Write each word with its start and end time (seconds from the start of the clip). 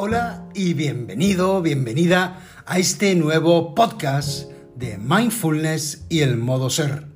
Hola 0.00 0.44
y 0.54 0.74
bienvenido, 0.74 1.60
bienvenida 1.60 2.38
a 2.66 2.78
este 2.78 3.16
nuevo 3.16 3.74
podcast 3.74 4.48
de 4.76 4.96
mindfulness 4.96 6.04
y 6.08 6.20
el 6.20 6.36
modo 6.36 6.70
ser. 6.70 7.06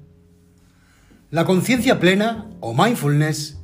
La 1.30 1.44
conciencia 1.44 2.00
plena 2.00 2.50
o 2.58 2.74
mindfulness 2.74 3.58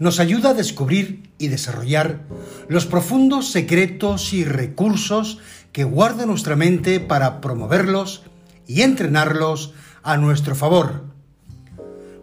nos 0.00 0.18
ayuda 0.18 0.50
a 0.50 0.54
descubrir 0.54 1.30
y 1.38 1.46
desarrollar 1.46 2.22
los 2.66 2.86
profundos 2.86 3.52
secretos 3.52 4.32
y 4.32 4.42
recursos 4.42 5.38
que 5.70 5.84
guarda 5.84 6.26
nuestra 6.26 6.56
mente 6.56 6.98
para 6.98 7.40
promoverlos 7.40 8.24
y 8.66 8.82
entrenarlos 8.82 9.74
a 10.02 10.16
nuestro 10.16 10.56
favor. 10.56 11.04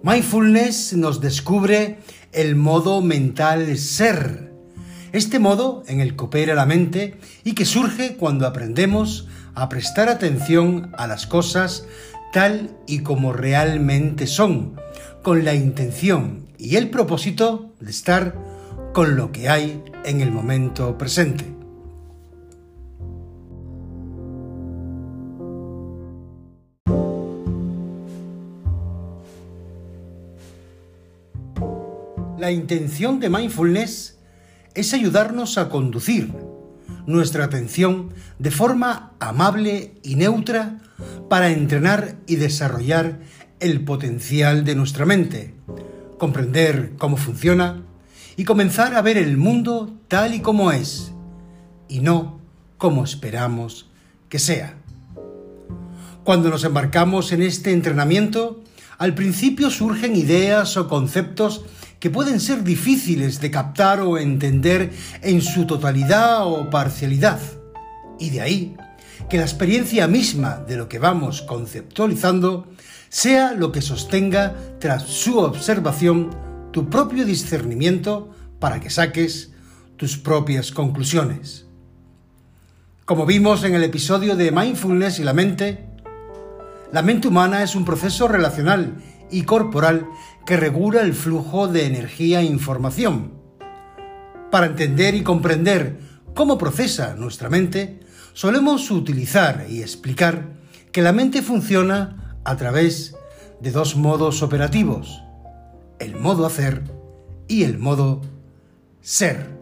Mindfulness 0.03 0.91
nos 0.91 1.21
descubre 1.21 1.99
el 2.34 2.57
modo 2.57 2.99
mental 2.99 3.77
ser, 3.77 4.52
este 5.13 5.38
modo 5.38 5.84
en 5.88 6.02
el 6.02 6.16
que 6.16 6.26
opera 6.26 6.55
la 6.55 6.66
mente 6.66 7.17
y 7.44 7.54
que 7.54 7.66
surge 7.66 8.17
cuando 8.17 8.48
aprendemos 8.48 9.27
a 9.54 9.70
prestar 9.70 10.09
atención 10.09 10.91
a 10.98 11.08
las 11.08 11.27
cosas 11.27 11.85
tal 12.34 12.76
y 12.88 12.99
como 12.99 13.31
realmente 13.31 14.26
son, 14.26 14.73
con 15.21 15.45
la 15.45 15.54
intención 15.54 16.48
y 16.57 16.77
el 16.77 16.90
propósito 16.90 17.73
de 17.80 17.91
estar 17.91 18.35
con 18.91 19.16
lo 19.16 19.31
que 19.31 19.49
hay 19.49 19.84
en 20.04 20.21
el 20.21 20.31
momento 20.31 20.98
presente. 20.98 21.45
La 32.40 32.52
intención 32.52 33.20
de 33.20 33.30
mindfulness 33.30 34.12
es 34.76 34.93
ayudarnos 34.93 35.57
a 35.57 35.70
conducir 35.70 36.34
nuestra 37.05 37.46
atención 37.46 38.13
de 38.40 38.52
forma 38.52 39.13
amable 39.20 39.96
y 40.04 40.15
neutra 40.15 40.80
para 41.30 41.52
entrenar 41.52 42.15
y 42.27 42.38
desarrollar 42.38 43.20
el 43.60 43.84
potencial 43.84 44.65
de 44.65 44.76
nuestra 44.76 45.05
mente, 45.05 45.54
comprender 46.18 46.93
cómo 46.98 47.18
funciona 47.18 47.82
y 48.35 48.46
comenzar 48.46 48.96
a 48.96 49.02
ver 49.02 49.18
el 49.18 49.38
mundo 49.38 49.98
tal 50.07 50.34
y 50.34 50.40
como 50.40 50.71
es 50.71 51.12
y 51.87 51.99
no 51.99 52.40
como 52.77 53.04
esperamos 53.04 53.90
que 54.30 54.40
sea. 54.40 54.76
Cuando 56.24 56.49
nos 56.49 56.63
embarcamos 56.63 57.32
en 57.34 57.41
este 57.41 57.71
entrenamiento, 57.74 58.63
al 58.98 59.13
principio 59.13 59.70
surgen 59.70 60.15
ideas 60.15 60.77
o 60.77 60.87
conceptos 60.87 61.65
que 62.04 62.09
pueden 62.09 62.41
ser 62.41 62.65
difíciles 62.65 63.40
de 63.40 63.49
captar 63.49 64.01
o 64.01 64.18
entender 64.18 64.91
en 65.22 65.41
su 65.41 65.66
totalidad 65.66 66.46
o 66.46 66.69
parcialidad. 66.69 67.40
Y 68.19 68.29
de 68.29 68.41
ahí 68.41 68.75
que 69.29 69.38
la 69.38 69.44
experiencia 69.44 70.06
misma 70.06 70.57
de 70.68 70.75
lo 70.75 70.90
que 70.90 71.00
vamos 71.00 71.44
conceptualizando 71.44 72.68
sea 73.07 73.53
lo 73.53 73.72
que 73.72 73.81
sostenga 73.81 74.53
tras 74.81 75.03
su 75.03 75.40
observación 75.40 76.31
tu 76.74 76.90
propio 76.90 77.24
discernimiento 77.24 78.35
para 78.59 78.81
que 78.81 78.90
saques 78.90 79.53
tus 79.96 80.18
propias 80.18 80.74
conclusiones. 80.74 81.68
Como 83.06 83.25
vimos 83.25 83.63
en 83.63 83.75
el 83.75 83.84
episodio 83.85 84.35
de 84.35 84.51
Mindfulness 84.51 85.19
y 85.19 85.24
la 85.24 85.31
mente, 85.31 85.85
la 86.91 87.01
mente 87.01 87.29
humana 87.29 87.63
es 87.63 87.75
un 87.75 87.85
proceso 87.85 88.28
relacional 88.28 88.94
y 89.31 89.44
corporal 89.44 90.08
que 90.46 90.58
regula 90.58 91.02
el 91.02 91.14
flujo 91.14 91.68
de 91.68 91.86
energía 91.86 92.42
e 92.42 92.46
información. 92.46 93.34
Para 94.52 94.68
entender 94.68 95.16
y 95.16 95.24
comprender 95.24 96.00
cómo 96.34 96.58
procesa 96.58 97.16
nuestra 97.16 97.50
mente, 97.50 98.02
solemos 98.34 98.92
utilizar 98.92 99.66
y 99.70 99.81
explicar 99.81 100.53
que 100.92 101.02
la 101.02 101.14
mente 101.14 101.42
funciona 101.42 102.38
a 102.44 102.56
través 102.58 103.16
de 103.62 103.72
dos 103.72 103.96
modos 103.96 104.44
operativos, 104.44 105.24
el 106.00 106.16
modo 106.16 106.46
hacer 106.46 106.84
y 107.47 107.64
el 107.64 107.80
modo 107.80 108.22
ser. 109.02 109.58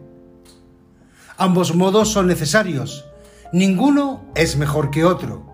Ambos 1.36 1.74
modos 1.74 2.10
son 2.10 2.26
necesarios, 2.26 3.04
ninguno 3.52 4.24
es 4.34 4.56
mejor 4.56 4.90
que 4.90 5.04
otro 5.04 5.51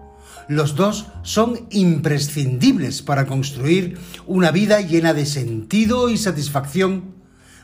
los 0.48 0.74
dos 0.74 1.06
son 1.22 1.66
imprescindibles 1.70 3.02
para 3.02 3.26
construir 3.26 3.98
una 4.26 4.50
vida 4.50 4.80
llena 4.80 5.12
de 5.12 5.26
sentido 5.26 6.08
y 6.08 6.16
satisfacción, 6.16 7.14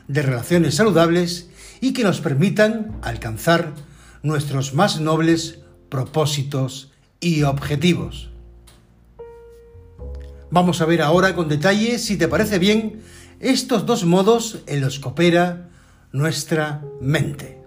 de 0.07 0.21
relaciones 0.21 0.75
saludables 0.75 1.49
y 1.81 1.93
que 1.93 2.03
nos 2.03 2.21
permitan 2.21 2.97
alcanzar 3.01 3.73
nuestros 4.21 4.73
más 4.75 4.99
nobles 5.01 5.59
propósitos 5.89 6.91
y 7.19 7.41
objetivos. 7.41 8.29
Vamos 10.51 10.79
a 10.81 10.85
ver 10.85 11.01
ahora 11.01 11.35
con 11.35 11.49
detalle, 11.49 11.97
si 11.97 12.17
te 12.17 12.27
parece 12.27 12.59
bien, 12.59 13.01
estos 13.39 13.85
dos 13.85 14.05
modos 14.05 14.59
en 14.67 14.81
los 14.81 14.99
que 14.99 15.07
opera 15.09 15.69
nuestra 16.11 16.83
mente. 17.01 17.61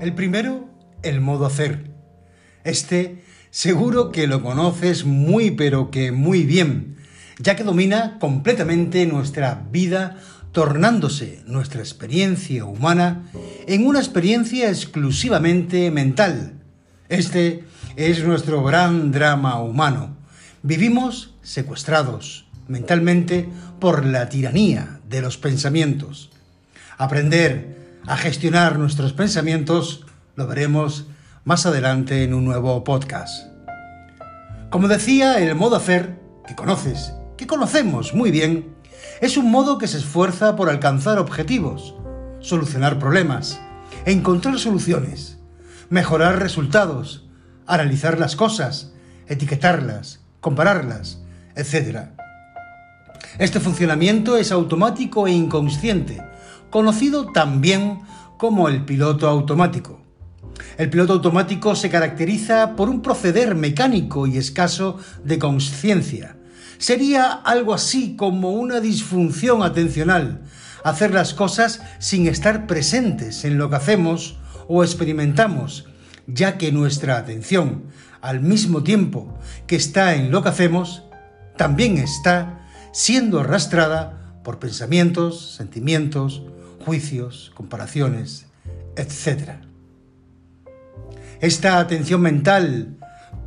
El 0.00 0.14
primero, 0.14 0.66
el 1.02 1.20
modo 1.20 1.44
hacer. 1.44 1.90
Este 2.64 3.22
seguro 3.50 4.10
que 4.10 4.26
lo 4.26 4.42
conoces 4.42 5.04
muy 5.04 5.50
pero 5.50 5.90
que 5.90 6.10
muy 6.10 6.44
bien, 6.44 6.96
ya 7.38 7.54
que 7.54 7.64
domina 7.64 8.16
completamente 8.18 9.04
nuestra 9.04 9.66
vida, 9.70 10.16
tornándose 10.52 11.42
nuestra 11.46 11.80
experiencia 11.80 12.64
humana 12.64 13.30
en 13.66 13.86
una 13.86 13.98
experiencia 13.98 14.70
exclusivamente 14.70 15.90
mental. 15.90 16.54
Este 17.10 17.64
es 17.96 18.24
nuestro 18.24 18.64
gran 18.64 19.12
drama 19.12 19.60
humano. 19.60 20.16
Vivimos 20.62 21.34
secuestrados 21.42 22.46
mentalmente 22.68 23.50
por 23.78 24.06
la 24.06 24.30
tiranía 24.30 25.00
de 25.10 25.20
los 25.20 25.36
pensamientos. 25.36 26.30
Aprender 26.96 27.79
a 28.06 28.16
gestionar 28.16 28.78
nuestros 28.78 29.12
pensamientos 29.12 30.06
lo 30.36 30.46
veremos 30.46 31.06
más 31.44 31.66
adelante 31.66 32.24
en 32.24 32.34
un 32.34 32.44
nuevo 32.44 32.82
podcast. 32.84 33.46
Como 34.70 34.88
decía, 34.88 35.38
el 35.40 35.54
modo 35.54 35.76
hacer, 35.76 36.18
que 36.46 36.54
conoces, 36.54 37.12
que 37.36 37.46
conocemos 37.46 38.14
muy 38.14 38.30
bien, 38.30 38.74
es 39.20 39.36
un 39.36 39.50
modo 39.50 39.78
que 39.78 39.88
se 39.88 39.98
esfuerza 39.98 40.56
por 40.56 40.70
alcanzar 40.70 41.18
objetivos, 41.18 41.94
solucionar 42.40 42.98
problemas, 42.98 43.60
encontrar 44.06 44.58
soluciones, 44.58 45.38
mejorar 45.88 46.38
resultados, 46.38 47.28
analizar 47.66 48.18
las 48.18 48.36
cosas, 48.36 48.92
etiquetarlas, 49.26 50.20
compararlas, 50.40 51.20
etc. 51.54 52.10
Este 53.38 53.60
funcionamiento 53.60 54.36
es 54.36 54.52
automático 54.52 55.26
e 55.26 55.32
inconsciente, 55.32 56.22
conocido 56.70 57.32
también 57.32 58.00
como 58.38 58.68
el 58.68 58.84
piloto 58.84 59.28
automático. 59.28 60.00
El 60.78 60.88
piloto 60.88 61.14
automático 61.14 61.74
se 61.74 61.90
caracteriza 61.90 62.76
por 62.76 62.88
un 62.88 63.02
proceder 63.02 63.54
mecánico 63.54 64.26
y 64.26 64.38
escaso 64.38 64.98
de 65.24 65.38
conciencia. 65.38 66.36
Sería 66.78 67.32
algo 67.32 67.74
así 67.74 68.16
como 68.16 68.52
una 68.52 68.80
disfunción 68.80 69.62
atencional, 69.62 70.42
hacer 70.82 71.12
las 71.12 71.34
cosas 71.34 71.82
sin 71.98 72.26
estar 72.26 72.66
presentes 72.66 73.44
en 73.44 73.58
lo 73.58 73.68
que 73.68 73.76
hacemos 73.76 74.38
o 74.68 74.82
experimentamos, 74.82 75.86
ya 76.26 76.56
que 76.56 76.72
nuestra 76.72 77.18
atención, 77.18 77.84
al 78.22 78.40
mismo 78.40 78.82
tiempo 78.82 79.38
que 79.66 79.76
está 79.76 80.14
en 80.14 80.30
lo 80.30 80.42
que 80.42 80.48
hacemos, 80.48 81.02
también 81.56 81.98
está 81.98 82.66
siendo 82.92 83.40
arrastrada 83.40 84.40
por 84.42 84.58
pensamientos, 84.58 85.56
sentimientos, 85.56 86.42
juicios, 86.84 87.52
comparaciones, 87.54 88.46
etc. 88.96 89.60
Esta 91.40 91.78
atención 91.78 92.20
mental 92.20 92.96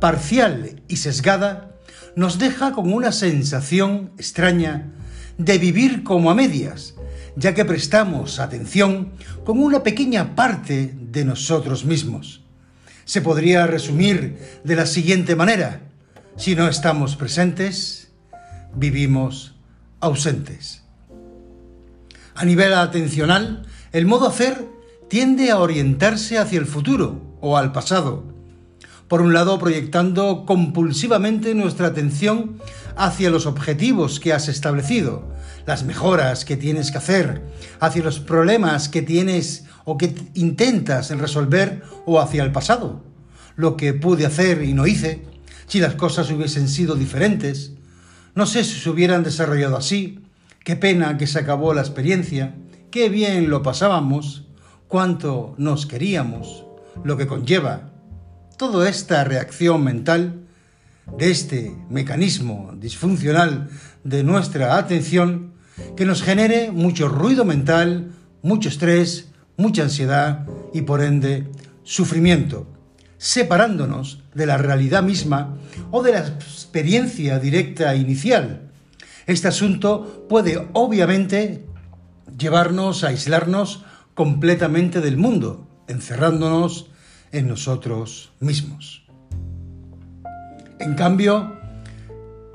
parcial 0.00 0.82
y 0.88 0.96
sesgada 0.96 1.76
nos 2.16 2.38
deja 2.38 2.72
con 2.72 2.92
una 2.92 3.12
sensación 3.12 4.12
extraña 4.18 4.92
de 5.38 5.58
vivir 5.58 6.04
como 6.04 6.30
a 6.30 6.34
medias, 6.34 6.94
ya 7.36 7.54
que 7.54 7.64
prestamos 7.64 8.38
atención 8.38 9.12
con 9.44 9.58
una 9.58 9.82
pequeña 9.82 10.34
parte 10.34 10.94
de 10.94 11.24
nosotros 11.24 11.84
mismos. 11.84 12.44
Se 13.04 13.20
podría 13.20 13.66
resumir 13.66 14.38
de 14.64 14.76
la 14.76 14.86
siguiente 14.86 15.36
manera, 15.36 15.82
si 16.36 16.54
no 16.54 16.68
estamos 16.68 17.16
presentes, 17.16 18.12
vivimos 18.74 19.56
ausentes. 20.00 20.83
A 22.36 22.44
nivel 22.44 22.74
atencional, 22.74 23.64
el 23.92 24.06
modo 24.06 24.26
hacer 24.26 24.66
tiende 25.08 25.52
a 25.52 25.58
orientarse 25.58 26.36
hacia 26.36 26.58
el 26.58 26.66
futuro 26.66 27.36
o 27.40 27.56
al 27.56 27.70
pasado. 27.70 28.24
Por 29.06 29.20
un 29.20 29.32
lado, 29.32 29.56
proyectando 29.60 30.44
compulsivamente 30.44 31.54
nuestra 31.54 31.88
atención 31.88 32.58
hacia 32.96 33.30
los 33.30 33.46
objetivos 33.46 34.18
que 34.18 34.32
has 34.32 34.48
establecido, 34.48 35.28
las 35.64 35.84
mejoras 35.84 36.44
que 36.44 36.56
tienes 36.56 36.90
que 36.90 36.98
hacer, 36.98 37.42
hacia 37.78 38.02
los 38.02 38.18
problemas 38.18 38.88
que 38.88 39.02
tienes 39.02 39.64
o 39.84 39.96
que 39.96 40.14
intentas 40.34 41.10
resolver 41.10 41.82
o 42.04 42.18
hacia 42.18 42.42
el 42.42 42.50
pasado, 42.50 43.04
lo 43.54 43.76
que 43.76 43.94
pude 43.94 44.26
hacer 44.26 44.64
y 44.64 44.74
no 44.74 44.88
hice, 44.88 45.24
si 45.66 45.78
las 45.78 45.94
cosas 45.94 46.30
hubiesen 46.32 46.68
sido 46.68 46.96
diferentes, 46.96 47.74
no 48.34 48.46
sé 48.46 48.64
si 48.64 48.80
se 48.80 48.90
hubieran 48.90 49.22
desarrollado 49.22 49.76
así, 49.76 50.23
qué 50.64 50.76
pena 50.76 51.18
que 51.18 51.26
se 51.26 51.38
acabó 51.38 51.74
la 51.74 51.82
experiencia, 51.82 52.54
qué 52.90 53.08
bien 53.10 53.50
lo 53.50 53.62
pasábamos, 53.62 54.48
cuánto 54.88 55.54
nos 55.58 55.86
queríamos, 55.86 56.64
lo 57.04 57.16
que 57.16 57.26
conlleva 57.26 57.90
toda 58.56 58.88
esta 58.88 59.24
reacción 59.24 59.84
mental 59.84 60.40
de 61.18 61.30
este 61.30 61.76
mecanismo 61.90 62.72
disfuncional 62.78 63.68
de 64.04 64.24
nuestra 64.24 64.78
atención 64.78 65.52
que 65.96 66.06
nos 66.06 66.22
genere 66.22 66.70
mucho 66.70 67.08
ruido 67.08 67.44
mental, 67.44 68.12
mucho 68.42 68.68
estrés, 68.68 69.28
mucha 69.56 69.82
ansiedad 69.82 70.46
y 70.72 70.82
por 70.82 71.02
ende 71.02 71.48
sufrimiento, 71.82 72.66
separándonos 73.18 74.22
de 74.34 74.46
la 74.46 74.56
realidad 74.56 75.02
misma 75.02 75.58
o 75.90 76.02
de 76.02 76.12
la 76.12 76.26
experiencia 76.26 77.38
directa 77.38 77.94
inicial. 77.96 78.63
Este 79.26 79.48
asunto 79.48 80.26
puede 80.28 80.68
obviamente 80.72 81.64
llevarnos 82.36 83.04
a 83.04 83.08
aislarnos 83.08 83.84
completamente 84.14 85.00
del 85.00 85.16
mundo, 85.16 85.66
encerrándonos 85.88 86.90
en 87.32 87.48
nosotros 87.48 88.32
mismos. 88.40 89.06
En 90.78 90.94
cambio, 90.94 91.56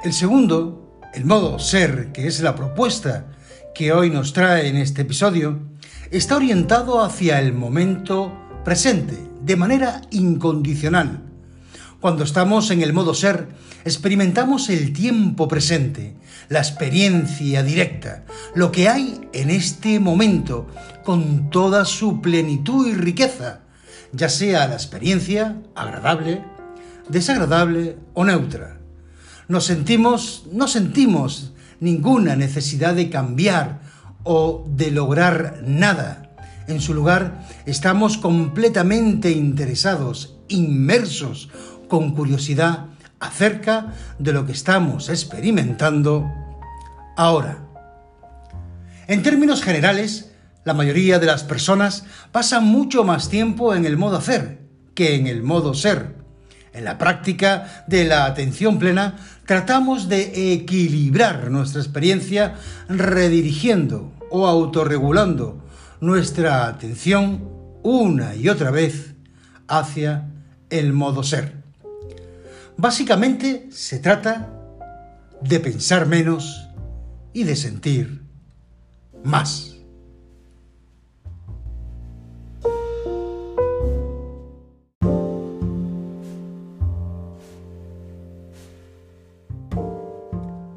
el 0.04 0.14
segundo, 0.14 1.00
el 1.14 1.26
modo 1.26 1.60
ser, 1.60 2.12
que 2.12 2.28
es 2.28 2.42
la 2.42 2.56
propuesta 2.56 3.28
que 3.74 3.92
hoy 3.92 4.10
nos 4.10 4.34
trae 4.34 4.68
en 4.68 4.78
este 4.78 5.02
episodio, 5.02 5.60
está 6.12 6.36
orientado 6.36 7.04
hacia 7.04 7.40
el 7.40 7.54
momento 7.54 8.34
presente, 8.64 9.18
de 9.42 9.56
manera 9.56 10.02
incondicional. 10.12 11.29
Cuando 12.00 12.24
estamos 12.24 12.72
en 12.72 12.82
el 12.82 12.94
modo 12.94 13.14
ser, 13.14 13.50
experimentamos 13.84 14.70
el 14.70 14.94
tiempo 14.94 15.50
presente, 15.50 16.16
la 16.48 16.60
experiencia 16.60 17.62
directa, 17.62 18.24
lo 18.56 18.72
que 18.72 18.88
hay 18.88 19.20
en 19.34 19.50
este 19.50 20.00
momento, 20.00 20.68
con 21.04 21.50
toda 21.50 21.84
su 21.84 22.22
plenitud 22.22 22.88
y 22.88 22.94
riqueza, 22.94 23.64
ya 24.14 24.30
sea 24.30 24.68
la 24.68 24.76
experiencia 24.76 25.62
agradable, 25.76 26.42
desagradable 27.10 27.98
o 28.14 28.24
neutra. 28.24 28.80
Nos 29.50 29.66
sentimos, 29.66 30.46
no 30.54 30.70
sentimos 30.70 31.52
ninguna 31.82 32.38
necesidad 32.38 32.96
de 32.96 33.10
cambiar 33.10 33.82
o 34.24 34.66
de 34.70 34.92
lograr 34.92 35.64
nada. 35.66 36.32
En 36.70 36.80
su 36.80 36.94
lugar, 36.94 37.46
estamos 37.66 38.18
completamente 38.18 39.32
interesados, 39.32 40.38
inmersos, 40.48 41.50
con 41.90 42.16
curiosidad 42.16 42.86
acerca 43.20 43.94
de 44.18 44.32
lo 44.32 44.46
que 44.46 44.54
estamos 44.54 45.10
experimentando 45.10 46.26
ahora. 47.18 47.66
En 49.08 49.22
términos 49.24 49.62
generales, 49.62 50.32
la 50.64 50.74
mayoría 50.74 51.20
de 51.20 51.26
las 51.26 51.44
personas 51.44 52.06
pasan 52.32 52.64
mucho 52.66 53.04
más 53.04 53.28
tiempo 53.28 53.76
en 53.76 53.86
el 53.86 53.98
modo 53.98 54.18
hacer 54.18 54.60
que 54.94 55.16
en 55.16 55.28
el 55.28 55.44
modo 55.44 55.74
ser. 55.74 56.16
En 56.74 56.86
la 56.86 56.98
práctica 56.98 57.86
de 57.88 58.06
la 58.06 58.26
atención 58.26 58.78
plena 58.78 59.16
tratamos 59.46 60.08
de 60.08 60.54
equilibrar 60.54 61.50
nuestra 61.50 61.82
experiencia 61.82 62.56
redirigiendo 62.88 64.14
o 64.30 64.46
autorregulando 64.48 65.66
nuestra 66.00 66.68
atención 66.68 67.50
una 67.82 68.36
y 68.36 68.50
otra 68.50 68.72
vez 68.72 69.16
hacia 69.68 70.30
el 70.70 70.94
modo 70.94 71.24
ser. 71.24 71.59
Básicamente 72.82 73.68
se 73.72 74.00
trata 74.00 74.48
de 75.42 75.60
pensar 75.60 76.06
menos 76.06 76.66
y 77.34 77.44
de 77.44 77.58
sentir 77.58 78.24
más. 79.22 79.76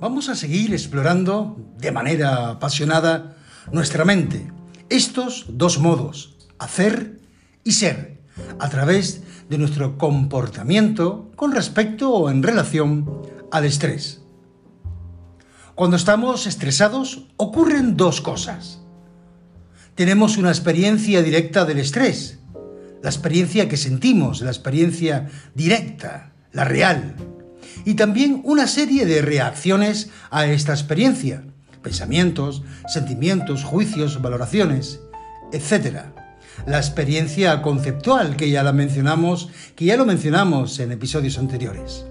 Vamos 0.01 0.29
a 0.29 0.35
seguir 0.35 0.73
explorando 0.73 1.57
de 1.79 1.93
manera 1.93 2.49
apasionada 2.49 3.37
nuestra 3.71 4.05
mente, 4.05 4.51
estos 4.89 5.45
dos 5.51 5.79
modos, 5.79 6.37
hacer 6.59 7.21
y 7.63 7.71
ser, 7.71 8.19
a 8.59 8.69
través 8.69 9.23
de 9.53 9.59
nuestro 9.59 9.99
comportamiento 9.99 11.31
con 11.37 11.53
respecto 11.53 12.11
o 12.11 12.31
en 12.31 12.43
relación 12.43 13.21
al 13.51 13.67
estrés. 13.67 14.23
Cuando 15.75 15.99
estamos 15.99 16.47
estresados 16.47 17.27
ocurren 17.37 17.99
dos 17.99 18.23
cosas. 18.23 18.81
Tenemos 19.95 20.39
una 20.39 20.49
experiencia 20.49 21.21
directa 21.23 21.67
del 21.67 21.81
estrés, 21.81 22.39
la 23.03 23.11
experiencia 23.11 23.69
que 23.69 23.77
sentimos, 23.77 24.41
la 24.41 24.51
experiencia 24.51 25.29
directa, 25.55 26.33
la 26.53 26.65
real, 26.65 27.15
y 27.85 27.93
también 27.93 28.41
una 28.45 28.67
serie 28.67 29.05
de 29.05 29.21
reacciones 29.21 30.09
a 30.31 30.47
esta 30.47 30.73
experiencia, 30.73 31.45
pensamientos, 31.83 32.63
sentimientos, 32.89 33.65
juicios, 33.65 34.23
valoraciones, 34.23 35.01
etc. 35.53 36.22
La 36.67 36.79
experiencia 36.79 37.63
conceptual 37.63 38.37
que 38.37 38.51
ya 38.51 38.63
la 38.63 38.73
mencionamos, 38.73 39.51
que 39.75 39.87
ya 39.87 39.97
lo 39.97 40.07
mencionamos 40.07 40.79
en 40.79 40.93
episodios 40.93 41.39
anteriores. 41.39 42.05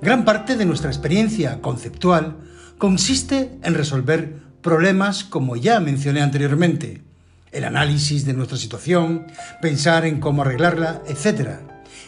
Gran 0.00 0.24
parte 0.24 0.56
de 0.56 0.64
nuestra 0.64 0.90
experiencia 0.90 1.60
conceptual 1.60 2.36
consiste 2.78 3.58
en 3.62 3.74
resolver 3.74 4.40
problemas 4.60 5.24
como 5.24 5.56
ya 5.56 5.80
mencioné 5.80 6.22
anteriormente, 6.22 7.02
el 7.52 7.64
análisis 7.64 8.24
de 8.24 8.32
nuestra 8.32 8.56
situación, 8.56 9.26
pensar 9.60 10.04
en 10.06 10.20
cómo 10.20 10.42
arreglarla, 10.42 11.02
etc. 11.06 11.60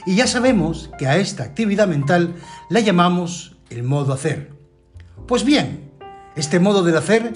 Y 0.06 0.16
ya 0.16 0.26
sabemos 0.26 0.90
que 0.98 1.06
a 1.06 1.16
esta 1.18 1.44
actividad 1.44 1.86
mental 1.86 2.34
la 2.70 2.80
llamamos 2.80 3.56
el 3.70 3.82
modo 3.82 4.12
hacer. 4.12 4.50
Pues 5.28 5.44
bien, 5.44 5.90
este 6.36 6.58
modo 6.58 6.82
del 6.82 6.96
hacer 6.96 7.32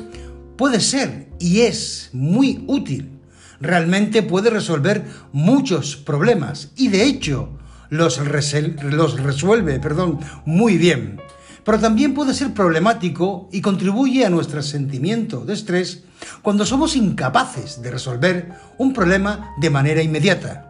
puede 0.56 0.80
ser 0.80 1.28
y 1.38 1.60
es 1.60 2.10
muy 2.12 2.64
útil. 2.66 3.17
Realmente 3.60 4.22
puede 4.22 4.50
resolver 4.50 5.04
muchos 5.32 5.96
problemas 5.96 6.70
y 6.76 6.88
de 6.88 7.04
hecho 7.04 7.58
los, 7.90 8.18
los 8.18 9.20
resuelve 9.20 9.80
perdón, 9.80 10.20
muy 10.44 10.78
bien. 10.78 11.20
Pero 11.64 11.80
también 11.80 12.14
puede 12.14 12.34
ser 12.34 12.54
problemático 12.54 13.48
y 13.52 13.60
contribuye 13.60 14.24
a 14.24 14.30
nuestro 14.30 14.62
sentimiento 14.62 15.44
de 15.44 15.54
estrés 15.54 16.04
cuando 16.40 16.64
somos 16.64 16.96
incapaces 16.96 17.82
de 17.82 17.90
resolver 17.90 18.52
un 18.78 18.92
problema 18.92 19.54
de 19.60 19.70
manera 19.70 20.02
inmediata. 20.02 20.68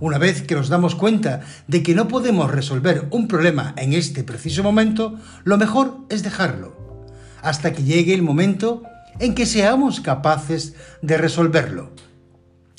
Una 0.00 0.18
vez 0.18 0.42
que 0.42 0.54
nos 0.54 0.68
damos 0.68 0.96
cuenta 0.96 1.40
de 1.68 1.82
que 1.82 1.94
no 1.94 2.08
podemos 2.08 2.50
resolver 2.50 3.06
un 3.10 3.28
problema 3.28 3.72
en 3.76 3.92
este 3.92 4.24
preciso 4.24 4.62
momento, 4.62 5.16
lo 5.44 5.56
mejor 5.58 5.98
es 6.08 6.22
dejarlo, 6.22 7.06
hasta 7.40 7.72
que 7.72 7.84
llegue 7.84 8.12
el 8.12 8.22
momento 8.22 8.82
en 9.22 9.36
que 9.36 9.46
seamos 9.46 10.00
capaces 10.00 10.74
de 11.00 11.16
resolverlo. 11.16 11.92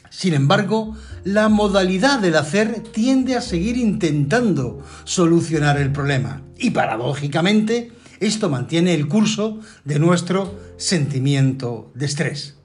Sin 0.10 0.34
embargo, 0.34 0.94
la 1.24 1.48
modalidad 1.48 2.20
del 2.20 2.36
hacer 2.36 2.84
tiende 2.92 3.38
a 3.38 3.42
seguir 3.42 3.78
intentando 3.78 4.84
solucionar 5.06 5.80
el 5.80 5.94
problema 5.94 6.42
y 6.60 6.72
paradójicamente 6.72 7.94
esto 8.20 8.50
mantiene 8.50 8.94
el 8.94 9.08
curso 9.08 9.62
de 9.86 10.00
nuestro 10.00 10.60
sentimiento 10.76 11.92
de 11.96 12.06
estrés. 12.08 12.58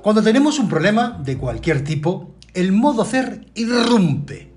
Cuando 0.00 0.22
tenemos 0.22 0.58
un 0.58 0.70
problema 0.70 1.20
de 1.22 1.36
cualquier 1.36 1.84
tipo, 1.84 2.34
el 2.54 2.72
modo 2.72 3.02
hacer 3.02 3.48
irrumpe. 3.54 4.50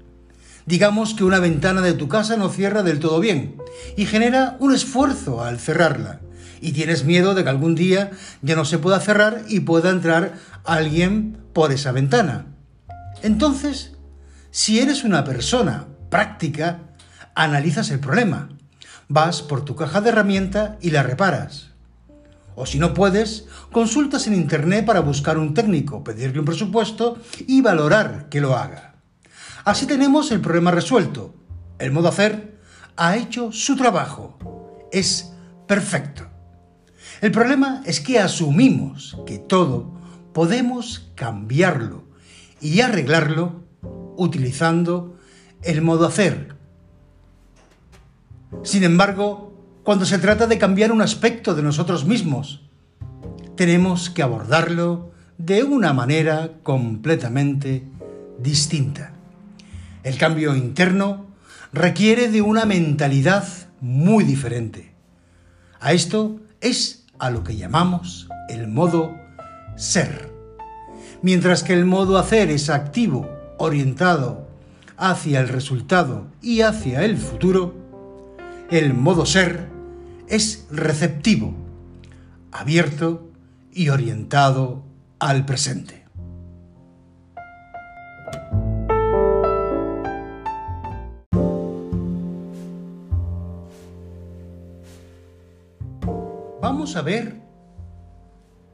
Digamos 0.66 1.16
que 1.16 1.26
una 1.26 1.40
ventana 1.40 1.82
de 1.82 1.94
tu 1.94 2.08
casa 2.08 2.38
no 2.38 2.48
cierra 2.48 2.82
del 2.82 3.00
todo 3.00 3.20
bien 3.20 3.58
y 3.98 4.06
genera 4.06 4.56
un 4.62 4.74
esfuerzo 4.74 5.44
al 5.44 5.60
cerrarla. 5.60 6.22
Y 6.62 6.74
tienes 6.74 7.06
miedo 7.06 7.36
de 7.36 7.44
que 7.44 7.50
algún 7.50 7.76
día 7.76 8.12
ya 8.42 8.56
no 8.56 8.66
se 8.66 8.80
pueda 8.80 9.00
cerrar 9.00 9.44
y 9.48 9.62
pueda 9.62 9.90
entrar 9.90 10.34
alguien 10.66 11.38
por 11.54 11.72
esa 11.72 11.92
ventana. 11.92 12.48
Entonces, 13.22 13.94
si 14.52 14.80
eres 14.80 15.04
una 15.04 15.24
persona 15.24 15.88
práctica, 16.10 16.80
analizas 17.36 17.90
el 17.92 18.00
problema. 18.00 18.50
Vas 19.08 19.42
por 19.42 19.66
tu 19.66 19.76
caja 19.76 20.02
de 20.02 20.10
herramienta 20.10 20.78
y 20.82 20.92
la 20.92 21.04
reparas. 21.04 21.70
O 22.56 22.66
si 22.66 22.78
no 22.78 22.94
puedes, 22.94 23.46
consultas 23.72 24.28
en 24.28 24.36
Internet 24.36 24.86
para 24.86 25.00
buscar 25.00 25.38
un 25.38 25.54
técnico, 25.54 26.04
pedirle 26.04 26.40
un 26.40 26.46
presupuesto 26.46 27.18
y 27.48 27.62
valorar 27.62 28.28
que 28.30 28.42
lo 28.42 28.58
haga. 28.58 28.96
Así 29.66 29.86
tenemos 29.86 30.32
el 30.32 30.42
problema 30.42 30.72
resuelto. 30.72 31.36
El 31.78 31.92
modo 31.92 32.10
hacer 32.10 32.60
ha 32.98 33.16
hecho 33.16 33.52
su 33.52 33.76
trabajo. 33.76 34.38
Es 34.92 35.32
perfecto. 35.68 36.29
El 37.22 37.32
problema 37.32 37.82
es 37.86 38.00
que 38.00 38.20
asumimos 38.20 39.18
que 39.26 39.40
todo 39.40 39.92
podemos 40.34 41.12
cambiarlo 41.16 42.04
y 42.62 42.80
arreglarlo 42.80 43.64
utilizando 44.16 45.18
el 45.64 45.82
modo 45.82 46.08
hacer. 46.08 46.56
Sin 48.64 48.84
embargo, 48.84 49.54
cuando 49.84 50.06
se 50.06 50.18
trata 50.18 50.48
de 50.48 50.58
cambiar 50.58 50.92
un 50.92 51.02
aspecto 51.02 51.56
de 51.56 51.64
nosotros 51.64 52.06
mismos, 52.06 52.62
tenemos 53.56 54.10
que 54.10 54.24
abordarlo 54.24 55.12
de 55.38 55.64
una 55.64 55.92
manera 55.92 56.52
completamente 56.64 57.84
distinta. 58.40 59.14
El 60.04 60.18
cambio 60.18 60.56
interno 60.56 61.26
requiere 61.74 62.30
de 62.30 62.42
una 62.42 62.66
mentalidad 62.66 63.46
muy 63.82 64.24
diferente. 64.24 64.94
A 65.82 65.94
esto 65.94 66.40
es 66.62 66.99
a 67.20 67.30
lo 67.30 67.44
que 67.44 67.58
llamamos 67.58 68.28
el 68.48 68.68
modo 68.68 69.16
ser. 69.76 70.34
Mientras 71.22 71.64
que 71.64 71.74
el 71.74 71.86
modo 71.86 72.18
hacer 72.18 72.50
es 72.50 72.70
activo, 72.70 73.30
orientado 73.58 74.48
hacia 74.98 75.40
el 75.40 75.50
resultado 75.50 76.28
y 76.42 76.62
hacia 76.62 77.04
el 77.04 77.18
futuro, 77.18 77.74
el 78.72 78.94
modo 78.94 79.26
ser 79.26 79.68
es 80.28 80.68
receptivo, 80.72 81.54
abierto 82.52 83.30
y 83.72 83.90
orientado 83.90 84.84
al 85.20 85.46
presente. 85.46 85.99
Vamos 96.90 97.02
a 97.02 97.06
ver 97.06 97.36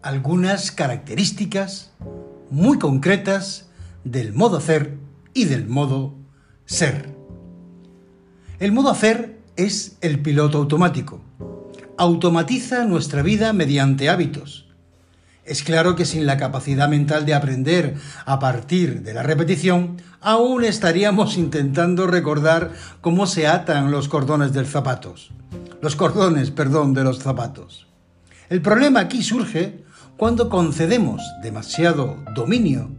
algunas 0.01 0.71
características 0.71 1.91
muy 2.49 2.79
concretas 2.79 3.65
del 4.05 4.31
modo 4.31 4.55
hacer 4.55 4.97
y 5.33 5.43
del 5.43 5.67
modo 5.67 6.15
ser. 6.65 7.13
El 8.59 8.71
modo 8.71 8.89
hacer 8.89 9.41
es 9.57 9.97
el 9.99 10.21
piloto 10.21 10.59
automático. 10.59 11.19
Automatiza 11.97 12.85
nuestra 12.85 13.21
vida 13.21 13.51
mediante 13.51 14.09
hábitos. 14.09 14.73
Es 15.43 15.61
claro 15.61 15.97
que 15.97 16.05
sin 16.05 16.25
la 16.25 16.37
capacidad 16.37 16.87
mental 16.87 17.25
de 17.25 17.33
aprender 17.33 17.95
a 18.25 18.39
partir 18.39 19.01
de 19.01 19.13
la 19.13 19.23
repetición, 19.23 19.97
aún 20.21 20.63
estaríamos 20.63 21.35
intentando 21.37 22.07
recordar 22.07 22.71
cómo 23.01 23.27
se 23.27 23.45
atan 23.45 23.91
los 23.91 24.07
cordones 24.07 24.53
del 24.53 24.67
zapatos. 24.67 25.31
Los 25.81 25.97
cordones, 25.97 26.49
perdón, 26.51 26.93
de 26.93 27.03
los 27.03 27.19
zapatos. 27.19 27.84
El 28.47 28.61
problema 28.61 28.99
aquí 28.99 29.23
surge 29.23 29.83
cuando 30.17 30.49
concedemos 30.49 31.19
demasiado 31.41 32.23
dominio 32.35 32.91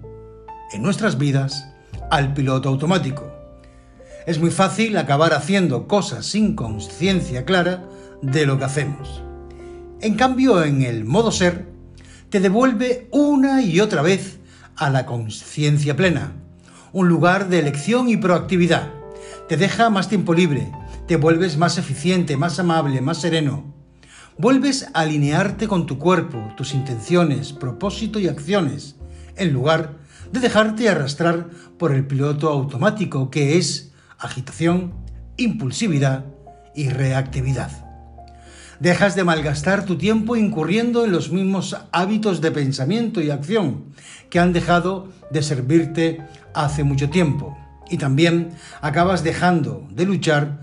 en 0.72 0.82
nuestras 0.82 1.18
vidas 1.18 1.68
al 2.10 2.34
piloto 2.34 2.68
automático. 2.68 3.32
Es 4.26 4.40
muy 4.40 4.50
fácil 4.50 4.96
acabar 4.96 5.34
haciendo 5.34 5.86
cosas 5.86 6.26
sin 6.26 6.56
conciencia 6.56 7.44
clara 7.44 7.84
de 8.22 8.44
lo 8.44 8.58
que 8.58 8.64
hacemos. 8.64 9.22
En 10.00 10.16
cambio, 10.16 10.64
en 10.64 10.82
el 10.82 11.04
modo 11.04 11.30
ser, 11.30 11.68
te 12.28 12.40
devuelve 12.40 13.08
una 13.12 13.62
y 13.62 13.78
otra 13.78 14.02
vez 14.02 14.40
a 14.74 14.90
la 14.90 15.06
conciencia 15.06 15.94
plena, 15.94 16.32
un 16.92 17.08
lugar 17.08 17.48
de 17.48 17.60
elección 17.60 18.08
y 18.08 18.16
proactividad. 18.16 18.90
Te 19.48 19.56
deja 19.56 19.90
más 19.90 20.08
tiempo 20.08 20.34
libre, 20.34 20.72
te 21.06 21.14
vuelves 21.14 21.56
más 21.56 21.78
eficiente, 21.78 22.36
más 22.36 22.58
amable, 22.58 23.00
más 23.00 23.18
sereno 23.18 23.75
vuelves 24.38 24.86
a 24.92 25.00
alinearte 25.00 25.66
con 25.66 25.86
tu 25.86 25.98
cuerpo, 25.98 26.52
tus 26.56 26.74
intenciones, 26.74 27.52
propósito 27.52 28.18
y 28.18 28.28
acciones, 28.28 28.96
en 29.36 29.52
lugar 29.52 29.96
de 30.32 30.40
dejarte 30.40 30.88
arrastrar 30.88 31.48
por 31.78 31.92
el 31.92 32.06
piloto 32.06 32.48
automático 32.48 33.30
que 33.30 33.56
es 33.56 33.92
agitación, 34.18 34.92
impulsividad 35.36 36.26
y 36.74 36.88
reactividad. 36.90 37.70
Dejas 38.78 39.16
de 39.16 39.24
malgastar 39.24 39.86
tu 39.86 39.96
tiempo 39.96 40.36
incurriendo 40.36 41.06
en 41.06 41.12
los 41.12 41.32
mismos 41.32 41.76
hábitos 41.92 42.42
de 42.42 42.50
pensamiento 42.50 43.22
y 43.22 43.30
acción 43.30 43.84
que 44.28 44.38
han 44.38 44.52
dejado 44.52 45.08
de 45.30 45.42
servirte 45.42 46.22
hace 46.52 46.84
mucho 46.84 47.08
tiempo. 47.08 47.56
Y 47.88 47.96
también 47.96 48.50
acabas 48.82 49.24
dejando 49.24 49.86
de 49.90 50.04
luchar 50.04 50.60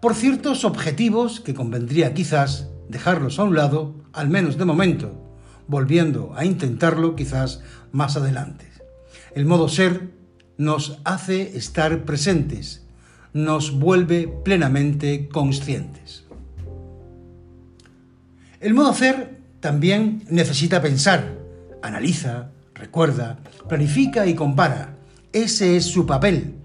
por 0.00 0.14
ciertos 0.14 0.64
objetivos 0.64 1.40
que 1.40 1.52
convendría 1.52 2.14
quizás 2.14 2.71
dejarlos 2.92 3.40
a 3.40 3.44
un 3.44 3.56
lado, 3.56 3.96
al 4.12 4.28
menos 4.28 4.56
de 4.56 4.64
momento, 4.64 5.20
volviendo 5.66 6.32
a 6.36 6.44
intentarlo 6.44 7.16
quizás 7.16 7.62
más 7.90 8.16
adelante. 8.16 8.68
El 9.34 9.46
modo 9.46 9.68
ser 9.68 10.10
nos 10.58 11.00
hace 11.04 11.56
estar 11.56 12.04
presentes, 12.04 12.86
nos 13.32 13.72
vuelve 13.72 14.28
plenamente 14.28 15.28
conscientes. 15.28 16.24
El 18.60 18.74
modo 18.74 18.94
ser 18.94 19.38
también 19.58 20.24
necesita 20.28 20.80
pensar, 20.80 21.38
analiza, 21.82 22.50
recuerda, 22.74 23.38
planifica 23.68 24.26
y 24.26 24.34
compara. 24.34 24.96
Ese 25.32 25.76
es 25.76 25.86
su 25.86 26.06
papel 26.06 26.61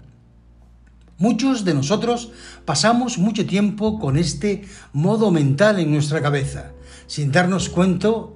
Muchos 1.20 1.64
de 1.64 1.74
nosotros 1.74 2.30
pasamos 2.64 3.18
mucho 3.18 3.44
tiempo 3.44 3.98
con 3.98 4.16
este 4.16 4.64
modo 4.92 5.32
mental 5.32 5.80
en 5.80 5.90
nuestra 5.90 6.22
cabeza, 6.22 6.70
sin 7.08 7.32
darnos, 7.32 7.72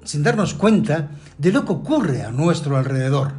sin 0.03 0.25
darnos 0.25 0.55
cuenta 0.55 1.13
de 1.39 1.53
lo 1.53 1.65
que 1.65 1.75
ocurre 1.75 2.25
a 2.25 2.33
nuestro 2.33 2.77
alrededor. 2.77 3.35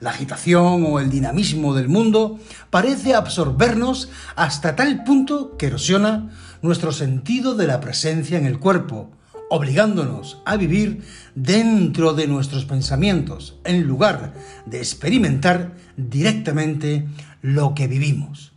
La 0.00 0.10
agitación 0.10 0.84
o 0.88 0.98
el 0.98 1.08
dinamismo 1.08 1.72
del 1.72 1.88
mundo 1.88 2.40
parece 2.70 3.14
absorbernos 3.14 4.10
hasta 4.34 4.74
tal 4.74 5.04
punto 5.04 5.56
que 5.56 5.66
erosiona 5.66 6.32
nuestro 6.60 6.90
sentido 6.90 7.54
de 7.54 7.68
la 7.68 7.80
presencia 7.80 8.38
en 8.38 8.46
el 8.46 8.58
cuerpo, 8.58 9.12
obligándonos 9.50 10.42
a 10.44 10.56
vivir 10.56 11.04
dentro 11.36 12.12
de 12.12 12.26
nuestros 12.26 12.64
pensamientos, 12.64 13.56
en 13.62 13.84
lugar 13.84 14.34
de 14.66 14.78
experimentar 14.78 15.76
directamente 15.96 17.06
lo 17.40 17.72
que 17.76 17.86
vivimos. 17.86 18.53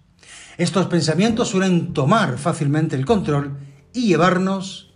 Estos 0.57 0.87
pensamientos 0.87 1.49
suelen 1.49 1.93
tomar 1.93 2.39
fácilmente 2.39 2.95
el 2.95 3.05
control 3.05 3.57
y 3.93 4.07
llevarnos 4.07 4.91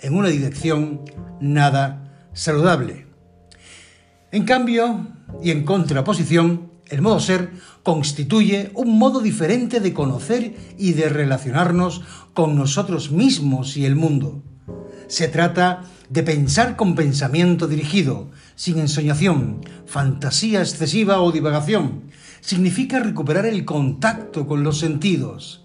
en 0.00 0.16
una 0.16 0.28
dirección 0.28 1.02
nada 1.40 2.28
saludable. 2.32 3.06
En 4.32 4.44
cambio, 4.44 5.06
y 5.40 5.52
en 5.52 5.64
contraposición, 5.64 6.72
el 6.88 7.00
modo 7.00 7.20
ser 7.20 7.52
constituye 7.84 8.72
un 8.74 8.98
modo 8.98 9.20
diferente 9.20 9.78
de 9.78 9.94
conocer 9.94 10.56
y 10.78 10.94
de 10.94 11.08
relacionarnos 11.08 12.02
con 12.34 12.56
nosotros 12.56 13.12
mismos 13.12 13.76
y 13.76 13.86
el 13.86 13.94
mundo. 13.94 14.42
Se 15.06 15.28
trata 15.28 15.84
de 16.08 16.24
pensar 16.24 16.74
con 16.74 16.96
pensamiento 16.96 17.68
dirigido, 17.68 18.30
sin 18.56 18.80
ensoñación, 18.80 19.60
fantasía 19.86 20.60
excesiva 20.60 21.20
o 21.20 21.30
divagación, 21.30 22.10
significa 22.44 22.98
recuperar 22.98 23.46
el 23.46 23.64
contacto 23.64 24.46
con 24.46 24.62
los 24.62 24.78
sentidos, 24.78 25.64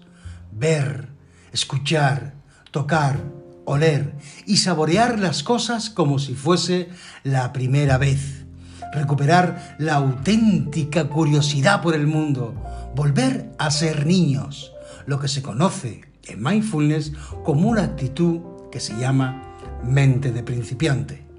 ver, 0.50 1.08
escuchar, 1.52 2.32
tocar, 2.70 3.20
oler 3.66 4.14
y 4.46 4.56
saborear 4.56 5.18
las 5.18 5.42
cosas 5.42 5.90
como 5.90 6.18
si 6.18 6.34
fuese 6.34 6.88
la 7.22 7.52
primera 7.52 7.98
vez. 7.98 8.46
Recuperar 8.94 9.76
la 9.78 9.96
auténtica 9.96 11.08
curiosidad 11.08 11.82
por 11.82 11.94
el 11.94 12.06
mundo, 12.06 12.54
volver 12.96 13.52
a 13.58 13.70
ser 13.70 14.06
niños, 14.06 14.72
lo 15.06 15.20
que 15.20 15.28
se 15.28 15.42
conoce 15.42 16.00
en 16.26 16.42
mindfulness 16.42 17.12
como 17.44 17.68
una 17.68 17.84
actitud 17.84 18.40
que 18.72 18.80
se 18.80 18.98
llama 18.98 19.42
mente 19.84 20.32
de 20.32 20.42
principiante. 20.42 21.29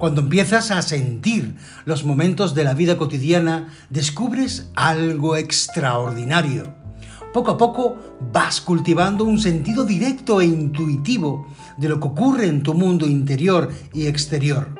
Cuando 0.00 0.22
empiezas 0.22 0.70
a 0.70 0.80
sentir 0.80 1.56
los 1.84 2.04
momentos 2.04 2.54
de 2.54 2.64
la 2.64 2.72
vida 2.72 2.96
cotidiana, 2.96 3.68
descubres 3.90 4.70
algo 4.74 5.36
extraordinario. 5.36 6.74
Poco 7.34 7.50
a 7.50 7.58
poco 7.58 7.98
vas 8.32 8.62
cultivando 8.62 9.24
un 9.24 9.38
sentido 9.38 9.84
directo 9.84 10.40
e 10.40 10.46
intuitivo 10.46 11.46
de 11.76 11.90
lo 11.90 12.00
que 12.00 12.08
ocurre 12.08 12.46
en 12.46 12.62
tu 12.62 12.72
mundo 12.72 13.06
interior 13.06 13.70
y 13.92 14.06
exterior. 14.06 14.79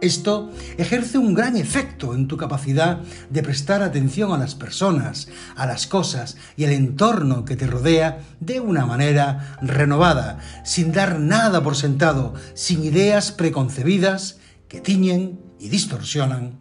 Esto 0.00 0.52
ejerce 0.76 1.18
un 1.18 1.34
gran 1.34 1.56
efecto 1.56 2.14
en 2.14 2.28
tu 2.28 2.36
capacidad 2.36 3.00
de 3.30 3.42
prestar 3.42 3.82
atención 3.82 4.32
a 4.32 4.38
las 4.38 4.54
personas, 4.54 5.28
a 5.56 5.66
las 5.66 5.88
cosas 5.88 6.36
y 6.56 6.64
al 6.64 6.72
entorno 6.72 7.44
que 7.44 7.56
te 7.56 7.66
rodea 7.66 8.20
de 8.38 8.60
una 8.60 8.86
manera 8.86 9.58
renovada, 9.60 10.38
sin 10.64 10.92
dar 10.92 11.18
nada 11.18 11.64
por 11.64 11.74
sentado, 11.74 12.34
sin 12.54 12.84
ideas 12.84 13.32
preconcebidas 13.32 14.38
que 14.68 14.80
tiñen 14.80 15.40
y 15.58 15.68
distorsionan 15.68 16.60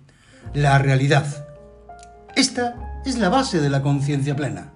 la 0.55 0.79
realidad. 0.79 1.45
Esta 2.35 3.01
es 3.05 3.19
la 3.19 3.29
base 3.29 3.61
de 3.61 3.69
la 3.69 3.83
conciencia 3.83 4.35
plena. 4.35 4.73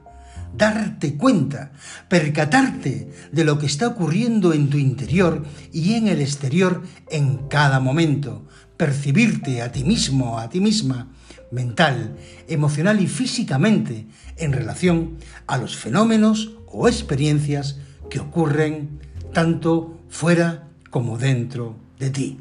Darte 0.55 1.15
cuenta, 1.15 1.71
percatarte 2.09 3.09
de 3.31 3.43
lo 3.45 3.57
que 3.57 3.65
está 3.65 3.87
ocurriendo 3.87 4.51
en 4.53 4.69
tu 4.69 4.77
interior 4.77 5.45
y 5.71 5.93
en 5.93 6.07
el 6.07 6.19
exterior 6.21 6.83
en 7.09 7.47
cada 7.47 7.79
momento, 7.79 8.45
percibirte 8.81 9.61
a 9.61 9.71
ti 9.71 9.83
mismo, 9.83 10.39
a 10.39 10.49
ti 10.49 10.59
misma, 10.59 11.05
mental, 11.51 12.17
emocional 12.47 12.99
y 12.99 13.05
físicamente 13.05 14.07
en 14.37 14.53
relación 14.53 15.19
a 15.45 15.59
los 15.59 15.77
fenómenos 15.77 16.53
o 16.65 16.87
experiencias 16.87 17.77
que 18.09 18.19
ocurren 18.19 18.99
tanto 19.33 19.99
fuera 20.09 20.67
como 20.89 21.19
dentro 21.19 21.75
de 21.99 22.09
ti. 22.09 22.39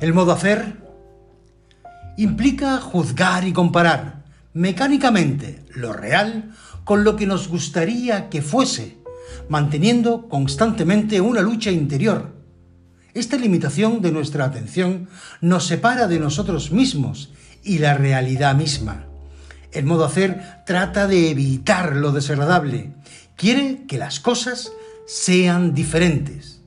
El 0.00 0.14
modo 0.14 0.30
hacer 0.30 0.76
implica 2.16 2.78
juzgar 2.78 3.44
y 3.44 3.52
comparar 3.52 4.22
mecánicamente 4.52 5.64
lo 5.74 5.92
real 5.92 6.54
con 6.84 7.02
lo 7.02 7.16
que 7.16 7.26
nos 7.26 7.48
gustaría 7.48 8.28
que 8.28 8.40
fuese, 8.40 8.98
manteniendo 9.48 10.28
constantemente 10.28 11.20
una 11.20 11.40
lucha 11.40 11.72
interior. 11.72 12.35
Esta 13.16 13.38
limitación 13.38 14.02
de 14.02 14.12
nuestra 14.12 14.44
atención 14.44 15.08
nos 15.40 15.66
separa 15.66 16.06
de 16.06 16.18
nosotros 16.18 16.70
mismos 16.70 17.30
y 17.64 17.78
la 17.78 17.94
realidad 17.94 18.54
misma. 18.54 19.06
El 19.72 19.86
modo 19.86 20.04
hacer 20.04 20.42
trata 20.66 21.06
de 21.06 21.30
evitar 21.30 21.96
lo 21.96 22.12
desagradable. 22.12 22.92
Quiere 23.34 23.86
que 23.88 23.96
las 23.96 24.20
cosas 24.20 24.70
sean 25.06 25.72
diferentes. 25.72 26.60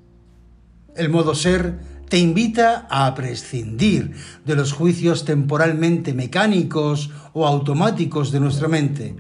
El 0.96 1.10
modo 1.10 1.36
ser 1.36 1.82
te 2.10 2.18
invita 2.18 2.88
a 2.90 3.14
prescindir 3.14 4.16
de 4.44 4.56
los 4.56 4.74
juicios 4.74 5.26
temporalmente 5.26 6.16
mecánicos 6.16 7.12
o 7.34 7.46
automáticos 7.46 8.32
de 8.32 8.40
nuestra 8.40 8.68
mente. 8.68 9.16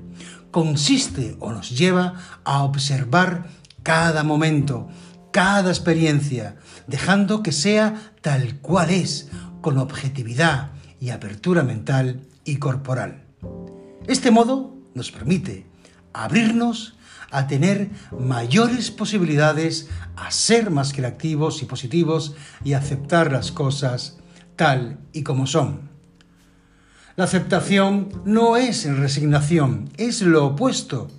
Consiste 0.49 1.35
o 1.39 1.51
nos 1.51 1.77
lleva 1.77 2.15
a 2.43 2.63
observar 2.63 3.45
cada 3.83 4.23
momento, 4.23 4.89
cada 5.31 5.69
experiencia, 5.69 6.55
dejando 6.87 7.43
que 7.43 7.51
sea 7.51 8.13
tal 8.21 8.59
cual 8.59 8.89
es, 8.89 9.29
con 9.61 9.77
objetividad 9.77 10.71
y 10.99 11.09
apertura 11.09 11.63
mental 11.63 12.21
y 12.45 12.57
corporal. 12.57 13.23
Este 14.07 14.31
modo 14.31 14.75
nos 14.95 15.11
permite 15.11 15.65
abrirnos 16.13 16.95
a 17.31 17.47
tener 17.47 17.89
mayores 18.17 18.89
posibilidades, 18.91 19.87
a 20.15 20.31
ser 20.31 20.71
más 20.71 20.93
creativos 20.93 21.61
y 21.61 21.65
positivos 21.65 22.35
y 22.63 22.73
aceptar 22.73 23.31
las 23.31 23.51
cosas 23.51 24.17
tal 24.55 24.97
y 25.13 25.23
como 25.23 25.45
son. 25.45 25.89
La 27.15 27.25
aceptación 27.25 28.09
no 28.25 28.57
es 28.57 28.85
resignación, 28.85 29.89
es 29.97 30.21
lo 30.21 30.47
opuesto. 30.47 31.09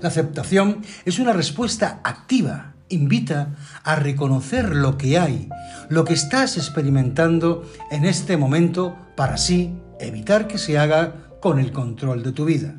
La 0.00 0.08
aceptación 0.08 0.82
es 1.04 1.18
una 1.18 1.32
respuesta 1.32 2.00
activa, 2.02 2.74
invita 2.90 3.56
a 3.82 3.96
reconocer 3.96 4.76
lo 4.76 4.98
que 4.98 5.18
hay, 5.18 5.48
lo 5.88 6.04
que 6.04 6.14
estás 6.14 6.56
experimentando 6.56 7.64
en 7.90 8.04
este 8.04 8.36
momento 8.36 8.96
para 9.16 9.34
así 9.34 9.72
evitar 9.98 10.46
que 10.46 10.58
se 10.58 10.78
haga 10.78 11.14
con 11.40 11.58
el 11.58 11.72
control 11.72 12.22
de 12.22 12.32
tu 12.32 12.44
vida. 12.44 12.74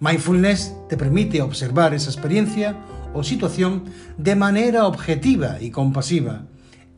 Mindfulness 0.00 0.74
te 0.88 0.96
permite 0.96 1.42
observar 1.42 1.92
esa 1.92 2.10
experiencia 2.10 2.76
o 3.14 3.24
situación 3.24 3.84
de 4.16 4.36
manera 4.36 4.86
objetiva 4.86 5.60
y 5.60 5.70
compasiva, 5.70 6.44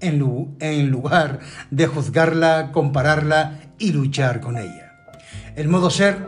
en, 0.01 0.91
lugar 0.91 1.41
de 1.71 1.87
juzgarla, 1.87 2.73
compararla 2.73 3.61
y 3.79 3.93
luchar 3.93 4.41
con 4.41 4.57
ella. 4.57 4.93
El 5.57 5.69
modo 5.69 5.91
ser, 5.91 6.27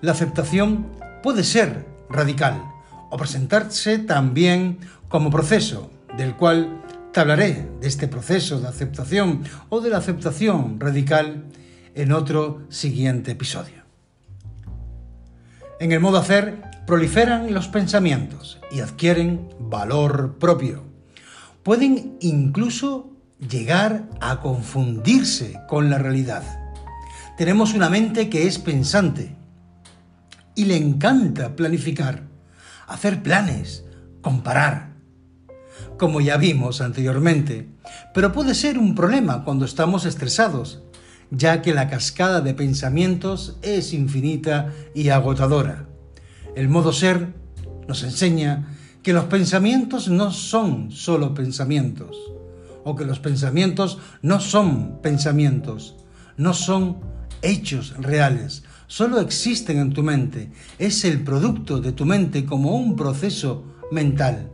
la 0.00 0.12
aceptación 0.12 0.86
puede 1.22 1.44
ser 1.44 1.86
radical 2.10 2.62
o 3.10 3.16
presentarse 3.16 3.98
también 3.98 4.78
como 5.14 5.30
proceso, 5.30 5.92
del 6.16 6.34
cual 6.34 6.82
te 7.12 7.20
hablaré 7.20 7.70
de 7.80 7.86
este 7.86 8.08
proceso 8.08 8.58
de 8.58 8.66
aceptación 8.66 9.44
o 9.68 9.80
de 9.80 9.88
la 9.88 9.98
aceptación 9.98 10.80
radical 10.80 11.44
en 11.94 12.10
otro 12.10 12.62
siguiente 12.68 13.30
episodio. 13.30 13.84
En 15.78 15.92
el 15.92 16.00
modo 16.00 16.18
hacer 16.18 16.62
proliferan 16.84 17.54
los 17.54 17.68
pensamientos 17.68 18.58
y 18.72 18.80
adquieren 18.80 19.50
valor 19.60 20.36
propio. 20.40 20.82
Pueden 21.62 22.16
incluso 22.18 23.12
llegar 23.38 24.08
a 24.20 24.40
confundirse 24.40 25.60
con 25.68 25.90
la 25.90 25.98
realidad. 25.98 26.42
Tenemos 27.38 27.72
una 27.72 27.88
mente 27.88 28.28
que 28.28 28.48
es 28.48 28.58
pensante 28.58 29.36
y 30.56 30.64
le 30.64 30.76
encanta 30.76 31.54
planificar, 31.54 32.24
hacer 32.88 33.22
planes, 33.22 33.84
comparar, 34.20 34.93
como 35.98 36.20
ya 36.20 36.36
vimos 36.36 36.80
anteriormente, 36.80 37.68
pero 38.12 38.32
puede 38.32 38.54
ser 38.54 38.78
un 38.78 38.94
problema 38.94 39.44
cuando 39.44 39.64
estamos 39.64 40.04
estresados 40.04 40.82
ya 41.30 41.62
que 41.62 41.74
la 41.74 41.88
cascada 41.88 42.40
de 42.40 42.54
pensamientos 42.54 43.56
es 43.62 43.92
infinita 43.92 44.72
y 44.94 45.08
agotadora. 45.08 45.86
El 46.54 46.68
modo 46.68 46.92
ser 46.92 47.34
nos 47.88 48.02
enseña 48.02 48.76
que 49.02 49.12
los 49.12 49.24
pensamientos 49.24 50.08
no 50.08 50.32
son 50.32 50.90
solo 50.90 51.34
pensamientos, 51.34 52.16
o 52.84 52.94
que 52.94 53.04
los 53.04 53.18
pensamientos 53.18 53.98
no 54.22 54.40
son 54.40 55.00
pensamientos, 55.02 55.96
no 56.36 56.54
son 56.54 56.98
hechos 57.42 57.94
reales, 57.98 58.64
solo 58.86 59.20
existen 59.20 59.78
en 59.78 59.92
tu 59.92 60.02
mente, 60.02 60.52
es 60.78 61.04
el 61.04 61.22
producto 61.22 61.80
de 61.80 61.92
tu 61.92 62.06
mente 62.06 62.44
como 62.44 62.76
un 62.76 62.96
proceso 62.96 63.64
mental. 63.90 64.50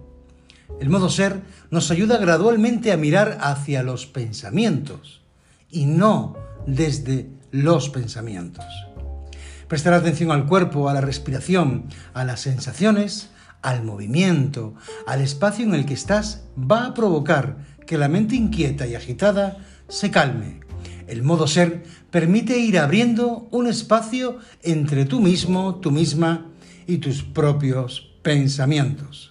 El 0.81 0.89
modo 0.89 1.11
ser 1.11 1.43
nos 1.71 1.91
ayuda 1.91 2.17
gradualmente 2.17 2.91
a 2.91 2.97
mirar 2.97 3.37
hacia 3.43 3.83
los 3.83 4.07
pensamientos 4.07 5.21
y 5.71 5.85
no 5.85 6.37
desde 6.67 7.29
los 7.51 7.91
pensamientos. 7.91 8.65
Prestar 9.69 9.93
atención 9.93 10.33
al 10.33 10.47
cuerpo, 10.47 10.89
a 10.89 10.95
la 10.95 11.03
respiración, 11.03 11.85
a 12.15 12.25
las 12.25 12.41
sensaciones, 12.41 13.29
al 13.61 13.85
movimiento, 13.85 14.75
al 15.07 15.21
espacio 15.21 15.67
en 15.67 15.75
el 15.75 15.85
que 15.85 15.95
estás, 15.95 16.45
va 16.59 16.87
a 16.87 16.95
provocar 16.95 17.59
que 17.87 17.99
la 17.99 18.09
mente 18.09 18.35
inquieta 18.35 18.87
y 18.87 18.95
agitada 18.95 19.59
se 19.89 20.11
calme. 20.11 20.61
El 21.07 21.23
modo 21.23 21.47
ser 21.47 21.83
permite 22.11 22.59
ir 22.59 22.79
abriendo 22.79 23.49
un 23.51 23.67
espacio 23.67 24.39
entre 24.63 25.05
tú 25.05 25.21
mismo, 25.21 25.75
tú 25.75 25.91
misma 25.91 26.47
y 26.87 26.99
tus 26.99 27.23
propios 27.23 28.11
pensamientos. 28.23 29.30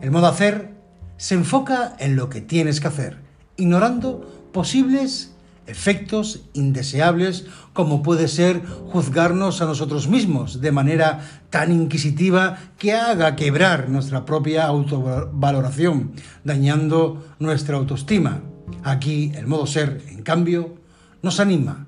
El 0.00 0.10
modo 0.10 0.26
hacer 0.26 0.74
se 1.16 1.34
enfoca 1.34 1.96
en 1.98 2.16
lo 2.16 2.28
que 2.28 2.40
tienes 2.40 2.80
que 2.80 2.88
hacer, 2.88 3.18
ignorando 3.56 4.48
posibles 4.52 5.32
efectos 5.66 6.42
indeseables 6.52 7.46
como 7.72 8.02
puede 8.02 8.28
ser 8.28 8.64
juzgarnos 8.64 9.60
a 9.60 9.66
nosotros 9.66 10.08
mismos 10.08 10.60
de 10.60 10.72
manera 10.72 11.20
tan 11.50 11.72
inquisitiva 11.72 12.58
que 12.78 12.92
haga 12.92 13.36
quebrar 13.36 13.88
nuestra 13.88 14.24
propia 14.24 14.66
autovaloración, 14.66 16.12
dañando 16.44 17.24
nuestra 17.38 17.76
autoestima. 17.76 18.42
Aquí 18.82 19.32
el 19.34 19.46
modo 19.46 19.66
ser, 19.66 20.02
en 20.08 20.22
cambio, 20.22 20.76
nos 21.22 21.40
anima, 21.40 21.86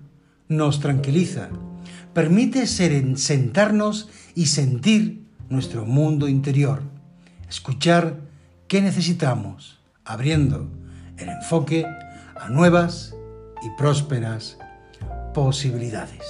nos 0.48 0.80
tranquiliza, 0.80 1.48
permite 2.12 2.66
sentarnos 2.66 4.08
y 4.34 4.46
sentir 4.46 5.24
nuestro 5.48 5.84
mundo 5.84 6.28
interior, 6.28 6.82
escuchar 7.48 8.16
qué 8.66 8.80
necesitamos, 8.82 9.80
abriendo 10.04 10.68
el 11.16 11.28
enfoque 11.28 11.84
a 12.40 12.48
nuevas 12.48 13.14
y 13.62 13.70
prósperas 13.76 14.58
posibilidades. 15.34 16.22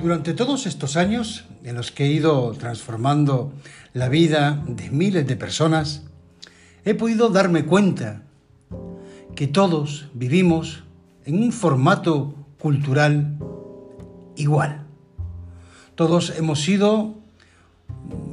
Durante 0.00 0.34
todos 0.34 0.66
estos 0.66 0.98
años 0.98 1.46
en 1.64 1.76
los 1.76 1.90
que 1.90 2.04
he 2.04 2.08
ido 2.08 2.52
transformando 2.52 3.54
la 3.94 4.10
vida 4.10 4.62
de 4.66 4.90
miles 4.90 5.26
de 5.26 5.34
personas, 5.34 6.02
he 6.84 6.94
podido 6.94 7.30
darme 7.30 7.64
cuenta 7.64 8.22
que 9.34 9.46
todos 9.46 10.06
vivimos 10.14 10.84
en 11.24 11.42
un 11.42 11.52
formato 11.52 12.34
cultural 12.58 13.36
igual. 14.36 14.86
Todos 15.94 16.32
hemos 16.36 16.60
sido 16.60 17.14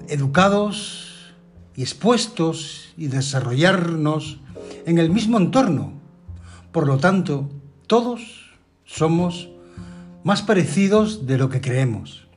educados 0.08 1.34
y 1.76 1.82
expuestos 1.82 2.94
y 2.98 3.08
desarrollarnos 3.08 4.40
en 4.86 4.98
el 4.98 5.10
mismo 5.10 5.38
entorno. 5.38 5.94
Por 6.72 6.88
lo 6.88 6.98
tanto, 6.98 7.50
todos 7.88 8.52
somos 8.86 9.50
más 10.24 10.42
parecidos 10.42 11.26
de 11.26 11.38
lo 11.38 11.50
que 11.50 11.62
creemos. 11.62 12.28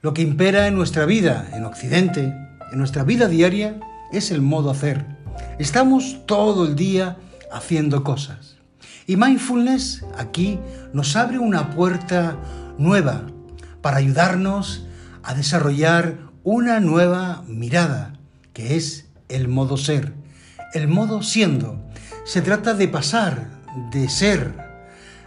Lo 0.00 0.14
que 0.14 0.22
impera 0.22 0.68
en 0.68 0.74
nuestra 0.74 1.04
vida, 1.06 1.50
en 1.52 1.64
Occidente, 1.64 2.32
en 2.72 2.78
nuestra 2.78 3.02
vida 3.02 3.28
diaria, 3.28 3.80
es 4.12 4.30
el 4.30 4.40
modo 4.40 4.70
hacer. 4.70 5.04
Estamos 5.58 6.20
todo 6.26 6.66
el 6.66 6.76
día 6.76 7.16
haciendo 7.52 8.04
cosas. 8.04 8.56
Y 9.06 9.16
mindfulness 9.16 10.04
aquí 10.16 10.58
nos 10.92 11.16
abre 11.16 11.38
una 11.38 11.70
puerta 11.70 12.36
nueva 12.78 13.22
para 13.80 13.98
ayudarnos 13.98 14.86
a 15.22 15.34
desarrollar 15.34 16.18
una 16.44 16.80
nueva 16.80 17.42
mirada, 17.46 18.14
que 18.52 18.76
es 18.76 19.08
el 19.28 19.48
modo 19.48 19.76
ser, 19.76 20.14
el 20.74 20.88
modo 20.88 21.22
siendo. 21.22 21.80
Se 22.24 22.42
trata 22.42 22.74
de 22.74 22.88
pasar 22.88 23.48
de 23.90 24.08
ser 24.08 24.54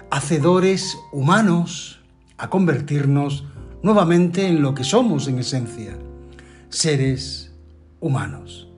hacedores 0.10 0.98
humanos 1.12 2.02
a 2.38 2.50
convertirnos 2.50 3.46
nuevamente 3.84 4.48
en 4.48 4.62
lo 4.62 4.74
que 4.74 4.84
somos 4.84 5.28
en 5.28 5.40
esencia, 5.40 5.98
seres 6.70 7.54
humanos. 8.00 8.71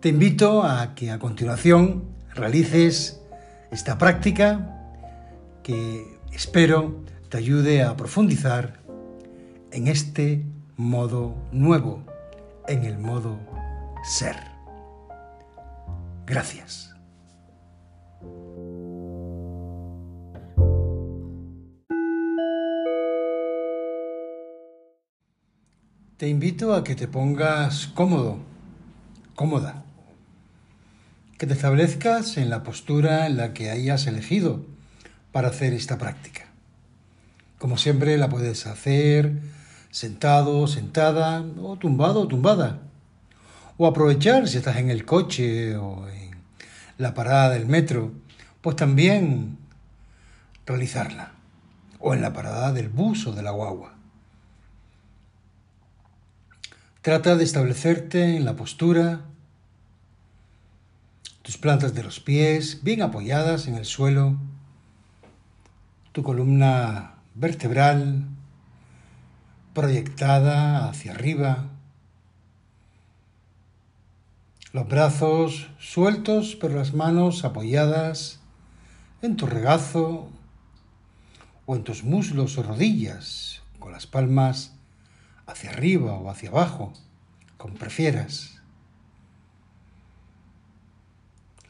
Te 0.00 0.08
invito 0.08 0.62
a 0.62 0.94
que 0.94 1.10
a 1.10 1.18
continuación 1.18 2.04
realices 2.34 3.20
esta 3.70 3.98
práctica 3.98 4.96
que 5.62 6.16
espero 6.32 7.04
te 7.28 7.36
ayude 7.36 7.82
a 7.82 7.98
profundizar 7.98 8.80
en 9.72 9.88
este 9.88 10.46
modo 10.78 11.34
nuevo, 11.52 12.02
en 12.66 12.84
el 12.84 12.96
modo 12.96 13.38
ser. 14.02 14.36
Gracias. 16.24 16.94
Te 26.16 26.26
invito 26.26 26.74
a 26.74 26.84
que 26.84 26.94
te 26.94 27.06
pongas 27.06 27.86
cómodo, 27.88 28.38
cómoda, 29.34 29.84
que 31.40 31.46
te 31.46 31.54
establezcas 31.54 32.36
en 32.36 32.50
la 32.50 32.62
postura 32.62 33.26
en 33.26 33.38
la 33.38 33.54
que 33.54 33.70
hayas 33.70 34.06
elegido 34.06 34.66
para 35.32 35.48
hacer 35.48 35.72
esta 35.72 35.96
práctica. 35.96 36.48
Como 37.56 37.78
siempre 37.78 38.18
la 38.18 38.28
puedes 38.28 38.66
hacer 38.66 39.40
sentado, 39.90 40.66
sentada 40.66 41.42
o 41.62 41.78
tumbado 41.78 42.28
tumbada. 42.28 42.82
O 43.78 43.86
aprovechar 43.86 44.48
si 44.48 44.58
estás 44.58 44.76
en 44.76 44.90
el 44.90 45.06
coche 45.06 45.78
o 45.78 46.06
en 46.10 46.32
la 46.98 47.14
parada 47.14 47.48
del 47.48 47.64
metro, 47.64 48.12
pues 48.60 48.76
también 48.76 49.56
realizarla. 50.66 51.32
O 52.00 52.12
en 52.12 52.20
la 52.20 52.34
parada 52.34 52.70
del 52.74 52.90
bus 52.90 53.26
o 53.26 53.32
de 53.32 53.42
la 53.42 53.52
guagua. 53.52 53.94
Trata 57.00 57.34
de 57.34 57.44
establecerte 57.44 58.36
en 58.36 58.44
la 58.44 58.56
postura, 58.56 59.22
tus 61.42 61.56
plantas 61.56 61.94
de 61.94 62.02
los 62.02 62.20
pies 62.20 62.82
bien 62.82 63.02
apoyadas 63.02 63.66
en 63.66 63.74
el 63.76 63.84
suelo, 63.84 64.36
tu 66.12 66.22
columna 66.22 67.14
vertebral 67.34 68.26
proyectada 69.74 70.88
hacia 70.88 71.12
arriba, 71.12 71.68
los 74.72 74.86
brazos 74.86 75.68
sueltos 75.78 76.56
pero 76.60 76.76
las 76.76 76.94
manos 76.94 77.44
apoyadas 77.44 78.40
en 79.22 79.36
tu 79.36 79.46
regazo 79.46 80.28
o 81.66 81.76
en 81.76 81.84
tus 81.84 82.04
muslos 82.04 82.58
o 82.58 82.62
rodillas, 82.62 83.62
con 83.78 83.92
las 83.92 84.06
palmas 84.06 84.72
hacia 85.46 85.70
arriba 85.70 86.14
o 86.14 86.30
hacia 86.30 86.50
abajo, 86.50 86.92
como 87.56 87.74
prefieras. 87.74 88.49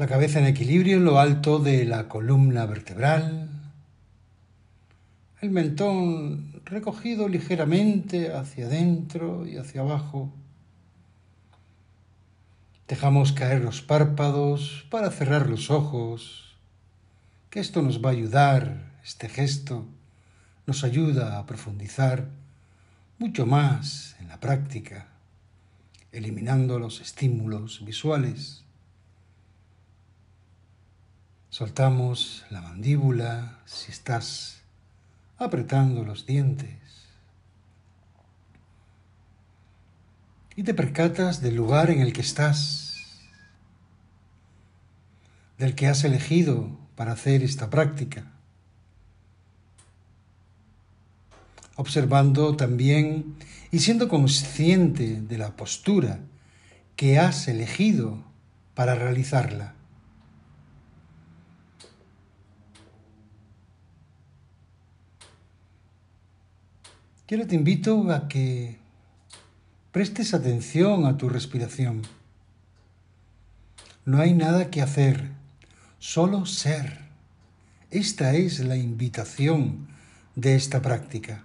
La 0.01 0.07
cabeza 0.07 0.39
en 0.39 0.47
equilibrio 0.47 0.97
en 0.97 1.05
lo 1.05 1.19
alto 1.19 1.59
de 1.59 1.85
la 1.85 2.09
columna 2.09 2.65
vertebral. 2.65 3.51
El 5.43 5.51
mentón 5.51 6.63
recogido 6.65 7.29
ligeramente 7.29 8.33
hacia 8.33 8.65
adentro 8.65 9.47
y 9.47 9.59
hacia 9.59 9.83
abajo. 9.83 10.33
Dejamos 12.89 13.33
caer 13.33 13.63
los 13.63 13.83
párpados 13.83 14.87
para 14.89 15.11
cerrar 15.11 15.51
los 15.51 15.71
ojos, 15.71 16.57
que 17.51 17.61
esto 17.61 17.83
nos 17.83 18.03
va 18.03 18.09
a 18.09 18.13
ayudar, 18.13 18.95
este 19.05 19.29
gesto 19.29 19.85
nos 20.67 20.83
ayuda 20.83 21.39
a 21.39 21.45
profundizar 21.45 22.27
mucho 23.19 23.45
más 23.45 24.17
en 24.19 24.29
la 24.29 24.41
práctica, 24.41 25.09
eliminando 26.11 26.79
los 26.79 27.03
estímulos 27.03 27.85
visuales. 27.85 28.65
Soltamos 31.51 32.45
la 32.51 32.63
mandíbula 32.63 33.61
si 33.67 33.91
estás 33.93 34.63
apretando 35.37 36.05
los 36.05 36.25
dientes. 36.25 36.79
Y 40.57 40.63
te 40.63 40.75
percatas 40.75 41.43
del 41.43 41.57
lugar 41.57 41.91
en 41.91 42.01
el 42.01 42.13
que 42.13 42.21
estás, 42.21 43.21
del 45.59 45.75
que 45.75 45.87
has 45.87 46.05
elegido 46.05 46.79
para 46.97 47.13
hacer 47.13 47.43
esta 47.43 47.69
práctica. 47.69 48.33
observando 51.81 52.57
también 52.57 53.37
y 53.71 53.79
siendo 53.79 54.09
consciente 54.09 55.23
de 55.23 55.39
la 55.39 55.57
postura 55.57 56.21
que 56.95 57.19
has 57.19 57.49
elegido 57.49 58.23
para 58.75 58.95
realizarla. 58.95 59.80
Yo 67.31 67.47
te 67.47 67.55
invito 67.55 68.11
a 68.11 68.27
que 68.27 68.77
prestes 69.93 70.35
atención 70.35 71.07
a 71.07 71.17
tu 71.17 71.29
respiración. 71.29 72.03
No 74.05 74.19
hay 74.21 74.35
nada 74.35 74.69
que 74.69 74.83
hacer, 74.83 75.31
solo 76.01 76.45
ser. 76.45 77.03
Esta 77.93 78.35
es 78.35 78.59
la 78.59 78.77
invitación 78.77 79.87
de 80.35 80.57
esta 80.57 80.83
práctica. 80.83 81.45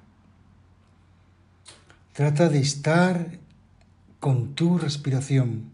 Trata 2.14 2.50
de 2.50 2.62
estar 2.62 3.38
con 4.20 4.56
tu 4.56 4.80
respiración. 4.80 5.66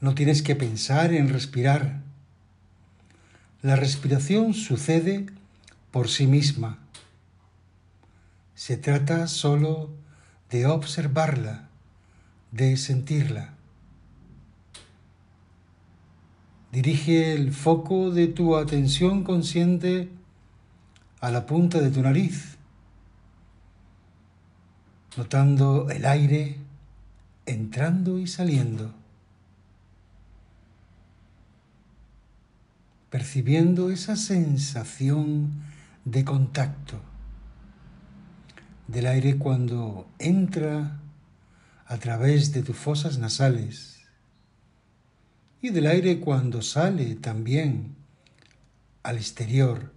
No 0.00 0.16
tienes 0.16 0.42
que 0.42 0.56
pensar 0.56 1.12
en 1.12 1.28
respirar. 1.28 2.00
La 3.62 3.76
respiración 3.76 4.52
sucede 4.52 5.26
por 5.92 6.08
sí 6.08 6.26
misma. 6.26 6.80
Se 8.64 8.76
trata 8.76 9.26
solo 9.26 9.90
de 10.48 10.66
observarla, 10.66 11.68
de 12.52 12.76
sentirla. 12.76 13.54
Dirige 16.70 17.32
el 17.32 17.52
foco 17.52 18.12
de 18.12 18.28
tu 18.28 18.54
atención 18.54 19.24
consciente 19.24 20.10
a 21.20 21.32
la 21.32 21.44
punta 21.44 21.80
de 21.80 21.90
tu 21.90 22.02
nariz 22.02 22.56
notando 25.16 25.90
el 25.90 26.06
aire 26.06 26.58
entrando 27.46 28.20
y 28.20 28.28
saliendo, 28.28 28.94
percibiendo 33.10 33.90
esa 33.90 34.14
sensación 34.14 35.50
de 36.04 36.24
contacto 36.24 37.11
del 38.92 39.06
aire 39.06 39.38
cuando 39.38 40.06
entra 40.18 41.00
a 41.86 41.96
través 41.96 42.52
de 42.52 42.62
tus 42.62 42.76
fosas 42.76 43.16
nasales 43.16 44.02
y 45.62 45.70
del 45.70 45.86
aire 45.86 46.20
cuando 46.20 46.60
sale 46.60 47.14
también 47.14 47.96
al 49.02 49.16
exterior 49.16 49.94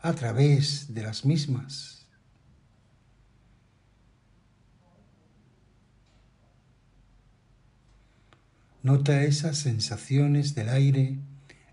a 0.00 0.14
través 0.14 0.94
de 0.94 1.02
las 1.02 1.26
mismas. 1.26 2.06
Nota 8.82 9.22
esas 9.22 9.58
sensaciones 9.58 10.54
del 10.54 10.70
aire 10.70 11.18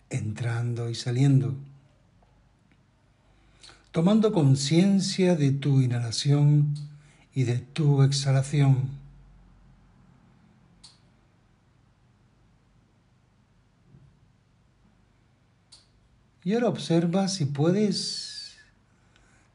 entrando 0.10 0.90
y 0.90 0.96
saliendo, 0.96 1.56
tomando 3.91 4.32
conciencia 4.32 5.36
de 5.36 5.51
tu 5.51 5.82
inhalación 5.82 6.73
y 7.34 7.43
de 7.43 7.60
tu 7.60 8.04
exhalación. 8.04 8.89
Y 16.43 16.54
ahora 16.54 16.69
observa 16.69 17.27
si 17.27 17.45
puedes 17.45 18.58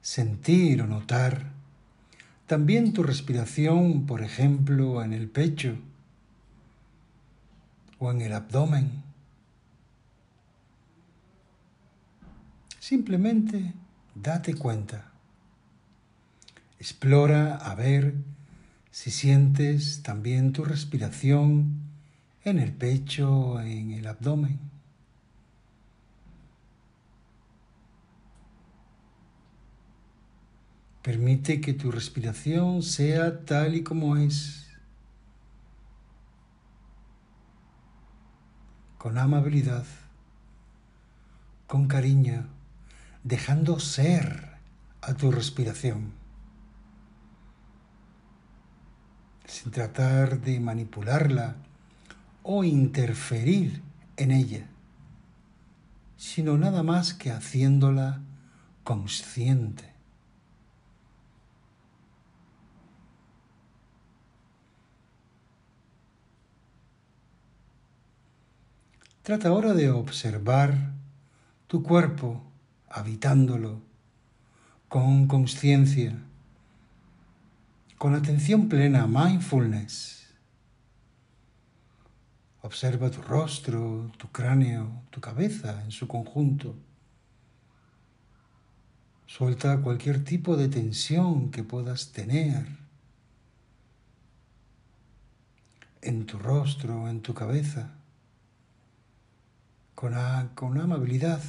sentir 0.03 0.83
o 0.83 0.87
notar 0.87 1.51
también 2.46 2.92
tu 2.92 3.03
respiración, 3.03 4.07
por 4.07 4.22
ejemplo, 4.22 5.03
en 5.03 5.12
el 5.12 5.29
pecho 5.29 5.77
o 7.99 8.12
en 8.12 8.20
el 8.20 8.33
abdomen. 8.33 9.03
Simplemente 12.79 13.72
date 14.23 14.55
cuenta. 14.55 15.13
Explora 16.79 17.57
a 17.57 17.75
ver 17.75 18.15
si 18.91 19.11
sientes 19.11 20.03
también 20.03 20.53
tu 20.53 20.65
respiración 20.65 21.81
en 22.45 22.59
el 22.59 22.73
pecho 22.73 23.61
en 23.61 23.93
el 23.93 24.07
abdomen. 24.07 24.59
Permite 31.03 31.61
que 31.61 31.73
tu 31.73 31.93
respiración 31.93 32.83
sea 32.83 33.45
tal 33.45 33.77
y 33.77 33.85
como 33.85 34.17
es, 34.17 34.67
con 38.99 39.17
amabilidad, 39.19 39.85
con 41.69 41.87
cariño, 41.87 42.56
dejando 43.27 43.81
ser 43.81 44.57
a 45.01 45.15
tu 45.15 45.33
respiración, 45.33 46.12
sin 49.47 49.73
tratar 49.73 50.41
de 50.41 50.61
manipularla 50.61 51.57
o 52.45 52.62
interferir 52.62 53.83
en 54.17 54.31
ella, 54.31 54.69
sino 56.17 56.57
nada 56.57 56.85
más 56.85 57.15
que 57.15 57.33
haciéndola 57.33 58.21
consciente. 58.85 59.93
Trata 69.25 69.49
ahora 69.49 69.75
de 69.75 69.91
observar 69.91 70.93
tu 71.67 71.83
cuerpo 71.83 72.46
habitándolo 72.97 73.83
con 74.89 75.27
conciencia, 75.27 76.17
con 77.99 78.15
atención 78.15 78.71
plena, 78.71 79.07
mindfulness. 79.07 80.29
Observa 82.63 83.11
tu 83.11 83.21
rostro, 83.21 84.11
tu 84.17 84.29
cráneo, 84.29 85.03
tu 85.11 85.21
cabeza 85.21 85.83
en 85.85 85.91
su 85.91 86.09
conjunto. 86.09 86.75
Suelta 89.27 89.83
cualquier 89.83 90.25
tipo 90.25 90.57
de 90.57 90.69
tensión 90.69 91.51
que 91.51 91.65
puedas 91.65 92.13
tener 92.13 92.67
en 96.01 96.25
tu 96.25 96.39
rostro, 96.39 97.11
en 97.11 97.21
tu 97.21 97.35
cabeza, 97.35 97.91
con, 99.95 100.15
con 100.55 100.81
amabilidad. 100.81 101.43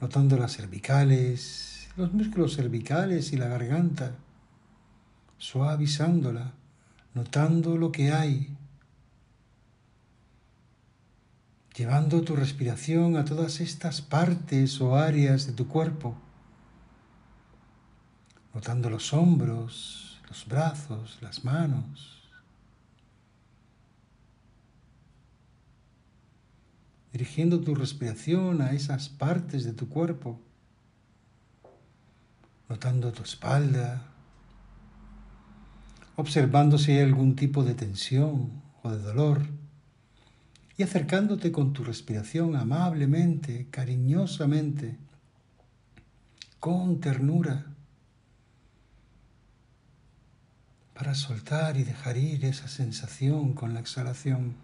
Notando 0.00 0.36
las 0.36 0.56
cervicales, 0.56 1.88
los 1.96 2.12
músculos 2.12 2.56
cervicales 2.56 3.32
y 3.32 3.36
la 3.36 3.48
garganta, 3.48 4.14
suavizándola, 5.38 6.52
notando 7.14 7.76
lo 7.76 7.90
que 7.90 8.12
hay, 8.12 8.56
llevando 11.74 12.22
tu 12.22 12.36
respiración 12.36 13.16
a 13.16 13.24
todas 13.24 13.60
estas 13.60 14.02
partes 14.02 14.80
o 14.80 14.96
áreas 14.96 15.46
de 15.46 15.52
tu 15.52 15.68
cuerpo, 15.68 16.16
notando 18.54 18.90
los 18.90 19.12
hombros, 19.12 20.20
los 20.28 20.46
brazos, 20.46 21.18
las 21.20 21.44
manos 21.44 22.17
dirigiendo 27.12 27.60
tu 27.60 27.74
respiración 27.74 28.60
a 28.60 28.72
esas 28.72 29.08
partes 29.08 29.64
de 29.64 29.72
tu 29.72 29.88
cuerpo, 29.88 30.40
notando 32.68 33.12
tu 33.12 33.22
espalda, 33.22 34.06
observando 36.16 36.78
si 36.78 36.92
hay 36.92 37.00
algún 37.00 37.36
tipo 37.36 37.64
de 37.64 37.74
tensión 37.74 38.50
o 38.82 38.90
de 38.90 38.98
dolor 38.98 39.42
y 40.76 40.82
acercándote 40.82 41.50
con 41.50 41.72
tu 41.72 41.82
respiración 41.82 42.54
amablemente, 42.56 43.66
cariñosamente, 43.70 44.96
con 46.60 47.00
ternura, 47.00 47.66
para 50.94 51.14
soltar 51.14 51.76
y 51.76 51.84
dejar 51.84 52.16
ir 52.16 52.44
esa 52.44 52.66
sensación 52.66 53.54
con 53.54 53.72
la 53.72 53.80
exhalación. 53.80 54.56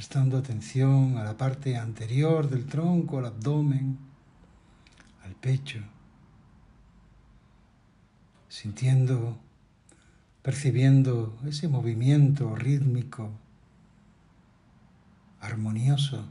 Prestando 0.00 0.38
atención 0.38 1.18
a 1.18 1.24
la 1.24 1.36
parte 1.36 1.76
anterior 1.76 2.48
del 2.48 2.64
tronco, 2.64 3.18
al 3.18 3.26
abdomen, 3.26 3.98
al 5.22 5.34
pecho, 5.34 5.80
sintiendo, 8.48 9.38
percibiendo 10.40 11.38
ese 11.44 11.68
movimiento 11.68 12.56
rítmico, 12.56 13.30
armonioso 15.38 16.24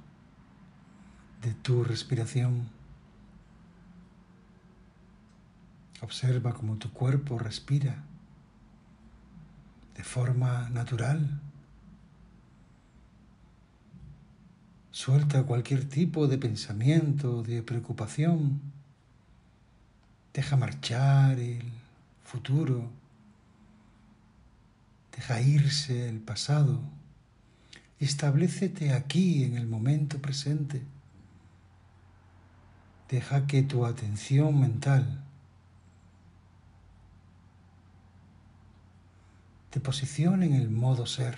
de 1.43 1.53
tu 1.53 1.83
respiración. 1.83 2.71
Observa 6.01 6.55
cómo 6.55 6.77
tu 6.77 6.91
cuerpo 6.91 7.37
respira 7.37 8.03
de 9.95 10.03
forma 10.03 10.71
natural. 10.71 11.39
Suelta 14.99 15.43
cualquier 15.43 15.87
tipo 15.87 16.27
de 16.27 16.37
pensamiento, 16.37 17.41
de 17.41 17.63
preocupación. 17.63 18.59
Deja 20.33 20.57
marchar 20.57 21.39
el 21.39 21.63
futuro. 22.21 22.91
Deja 25.15 25.39
irse 25.39 26.09
el 26.09 26.19
pasado. 26.19 26.81
Establecete 27.97 28.91
aquí 28.91 29.45
en 29.45 29.55
el 29.55 29.67
momento 29.67 30.17
presente. 30.19 30.81
Deja 33.07 33.47
que 33.47 33.63
tu 33.63 33.85
atención 33.85 34.59
mental 34.59 35.23
te 39.69 39.79
posicione 39.79 40.47
en 40.47 40.55
el 40.55 40.69
modo 40.69 41.05
ser, 41.05 41.35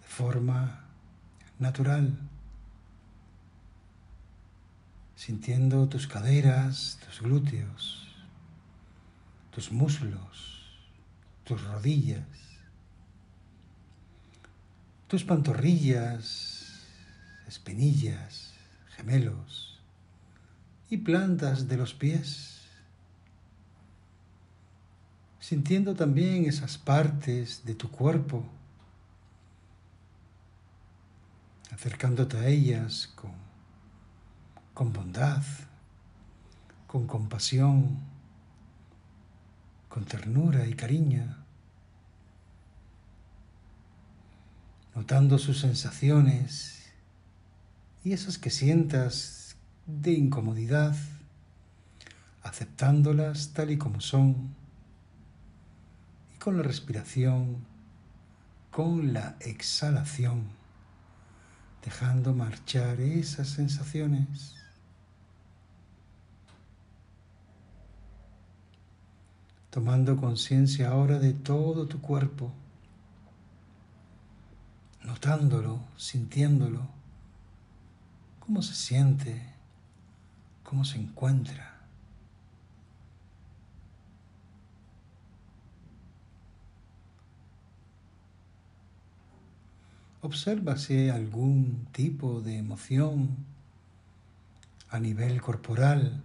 de 0.00 0.08
forma 0.08 0.85
natural, 1.58 2.16
sintiendo 5.14 5.88
tus 5.88 6.06
caderas, 6.06 6.98
tus 7.04 7.20
glúteos, 7.20 8.14
tus 9.50 9.72
muslos, 9.72 10.78
tus 11.44 11.62
rodillas, 11.64 12.26
tus 15.08 15.24
pantorrillas, 15.24 16.82
espinillas, 17.46 18.52
gemelos 18.96 19.80
y 20.90 20.98
plantas 20.98 21.68
de 21.68 21.76
los 21.76 21.94
pies, 21.94 22.60
sintiendo 25.40 25.94
también 25.94 26.44
esas 26.44 26.76
partes 26.76 27.64
de 27.64 27.74
tu 27.74 27.90
cuerpo 27.90 28.44
acercándote 31.76 32.38
a 32.38 32.46
ellas 32.46 33.12
con, 33.14 33.32
con 34.72 34.94
bondad, 34.94 35.42
con 36.86 37.06
compasión, 37.06 37.98
con 39.90 40.06
ternura 40.06 40.66
y 40.66 40.72
cariño, 40.72 41.36
notando 44.94 45.38
sus 45.38 45.60
sensaciones 45.60 46.90
y 48.02 48.14
esas 48.14 48.38
que 48.38 48.48
sientas 48.48 49.56
de 49.84 50.12
incomodidad, 50.12 50.96
aceptándolas 52.42 53.52
tal 53.52 53.70
y 53.70 53.76
como 53.76 54.00
son, 54.00 54.54
y 56.34 56.38
con 56.38 56.56
la 56.56 56.62
respiración, 56.62 57.58
con 58.70 59.12
la 59.12 59.36
exhalación 59.40 60.55
dejando 61.86 62.34
marchar 62.34 63.00
esas 63.00 63.46
sensaciones. 63.46 64.56
Tomando 69.70 70.16
conciencia 70.16 70.88
ahora 70.88 71.20
de 71.20 71.32
todo 71.32 71.86
tu 71.86 72.00
cuerpo, 72.00 72.52
notándolo, 75.04 75.78
sintiéndolo, 75.96 76.88
cómo 78.40 78.62
se 78.62 78.74
siente, 78.74 79.54
cómo 80.64 80.84
se 80.84 80.98
encuentra. 80.98 81.75
Hay 90.88 91.08
algún 91.08 91.86
tipo 91.92 92.40
de 92.40 92.58
emoción 92.58 93.36
a 94.90 94.98
nivel 94.98 95.40
corporal 95.40 96.20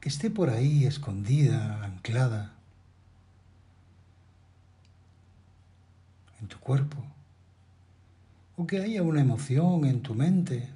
que 0.00 0.08
esté 0.08 0.28
por 0.28 0.50
ahí 0.50 0.86
escondida, 0.86 1.84
anclada 1.84 2.52
en 6.40 6.48
tu 6.48 6.58
cuerpo, 6.58 6.96
o 8.56 8.66
que 8.66 8.80
haya 8.82 9.04
una 9.04 9.20
emoción 9.20 9.84
en 9.84 10.02
tu 10.02 10.14
mente, 10.14 10.68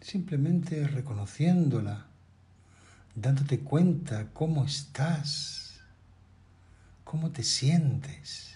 simplemente 0.00 0.88
reconociéndola, 0.88 2.06
dándote 3.14 3.60
cuenta 3.60 4.30
cómo 4.32 4.64
estás, 4.64 5.80
cómo 7.04 7.30
te 7.30 7.42
sientes. 7.42 8.53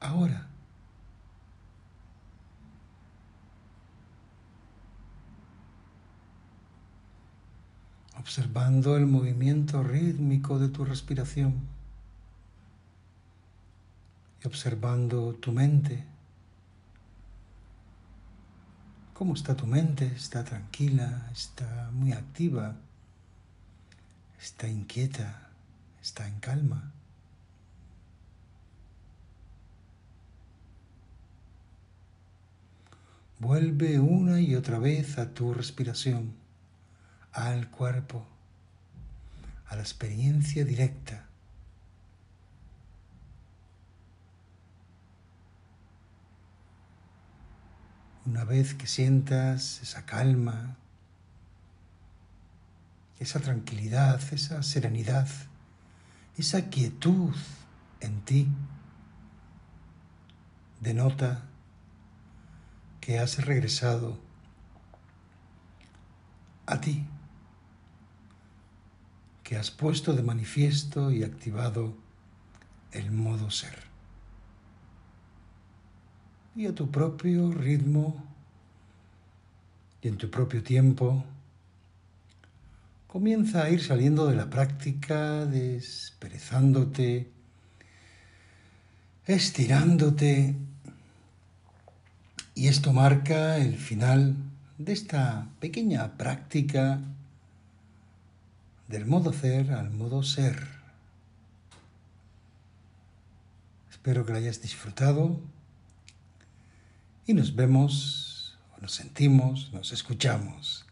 Ahora, 0.00 0.46
observando 8.26 8.96
el 8.96 9.06
movimiento 9.06 9.82
rítmico 9.82 10.58
de 10.58 10.68
tu 10.68 10.84
respiración 10.84 11.54
y 14.42 14.46
observando 14.46 15.34
tu 15.34 15.52
mente. 15.52 16.04
¿Cómo 19.14 19.34
está 19.34 19.56
tu 19.56 19.66
mente? 19.66 20.06
¿Está 20.08 20.44
tranquila? 20.44 21.30
¿Está 21.32 21.90
muy 21.92 22.12
activa? 22.12 22.74
¿Está 24.40 24.68
inquieta? 24.68 25.48
¿Está 26.02 26.26
en 26.26 26.40
calma? 26.40 26.92
Vuelve 33.38 34.00
una 34.00 34.40
y 34.40 34.54
otra 34.54 34.78
vez 34.78 35.18
a 35.18 35.34
tu 35.34 35.52
respiración 35.52 36.34
al 37.32 37.70
cuerpo, 37.70 38.26
a 39.66 39.76
la 39.76 39.82
experiencia 39.82 40.64
directa. 40.64 41.26
Una 48.24 48.44
vez 48.44 48.74
que 48.74 48.86
sientas 48.86 49.82
esa 49.82 50.06
calma, 50.06 50.76
esa 53.20 53.40
tranquilidad, 53.40 54.20
esa 54.32 54.62
serenidad, 54.62 55.28
esa 56.38 56.70
quietud 56.70 57.34
en 58.00 58.20
ti, 58.22 58.48
denota 60.80 61.44
que 63.06 63.20
has 63.20 63.46
regresado 63.46 64.18
a 66.66 66.80
ti 66.80 67.06
que 69.44 69.56
has 69.56 69.70
puesto 69.70 70.12
de 70.12 70.24
manifiesto 70.24 71.12
y 71.12 71.22
activado 71.22 71.94
el 72.90 73.12
modo 73.12 73.48
ser. 73.52 73.78
Y 76.56 76.66
a 76.66 76.74
tu 76.74 76.90
propio 76.90 77.52
ritmo 77.52 78.24
y 80.02 80.08
en 80.08 80.16
tu 80.16 80.28
propio 80.28 80.64
tiempo, 80.64 81.24
comienza 83.06 83.62
a 83.62 83.70
ir 83.70 83.84
saliendo 83.84 84.26
de 84.26 84.34
la 84.34 84.50
práctica, 84.50 85.46
desperezándote, 85.46 87.30
estirándote. 89.26 90.56
Y 92.56 92.68
esto 92.68 92.94
marca 92.94 93.58
el 93.58 93.76
final 93.76 94.34
de 94.78 94.94
esta 94.94 95.46
pequeña 95.60 96.16
práctica 96.16 97.02
del 98.88 99.04
modo 99.04 99.34
ser 99.34 99.72
al 99.72 99.90
modo 99.90 100.22
ser. 100.22 100.66
Espero 103.90 104.24
que 104.24 104.32
lo 104.32 104.38
hayas 104.38 104.62
disfrutado 104.62 105.38
y 107.26 107.34
nos 107.34 107.54
vemos, 107.54 108.56
o 108.74 108.80
nos 108.80 108.92
sentimos, 108.92 109.70
nos 109.74 109.92
escuchamos 109.92 110.86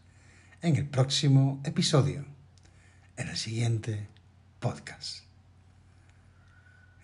en 0.61 0.75
el 0.75 0.85
próximo 0.85 1.61
episodio, 1.63 2.25
en 3.17 3.27
el 3.27 3.37
siguiente 3.37 4.07
podcast. 4.59 5.23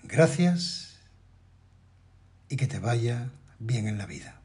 Gracias 0.04 1.00
y 2.48 2.58
que 2.58 2.68
te 2.68 2.78
vaya 2.78 3.32
bien 3.58 3.88
en 3.88 3.98
la 3.98 4.06
vida. 4.06 4.41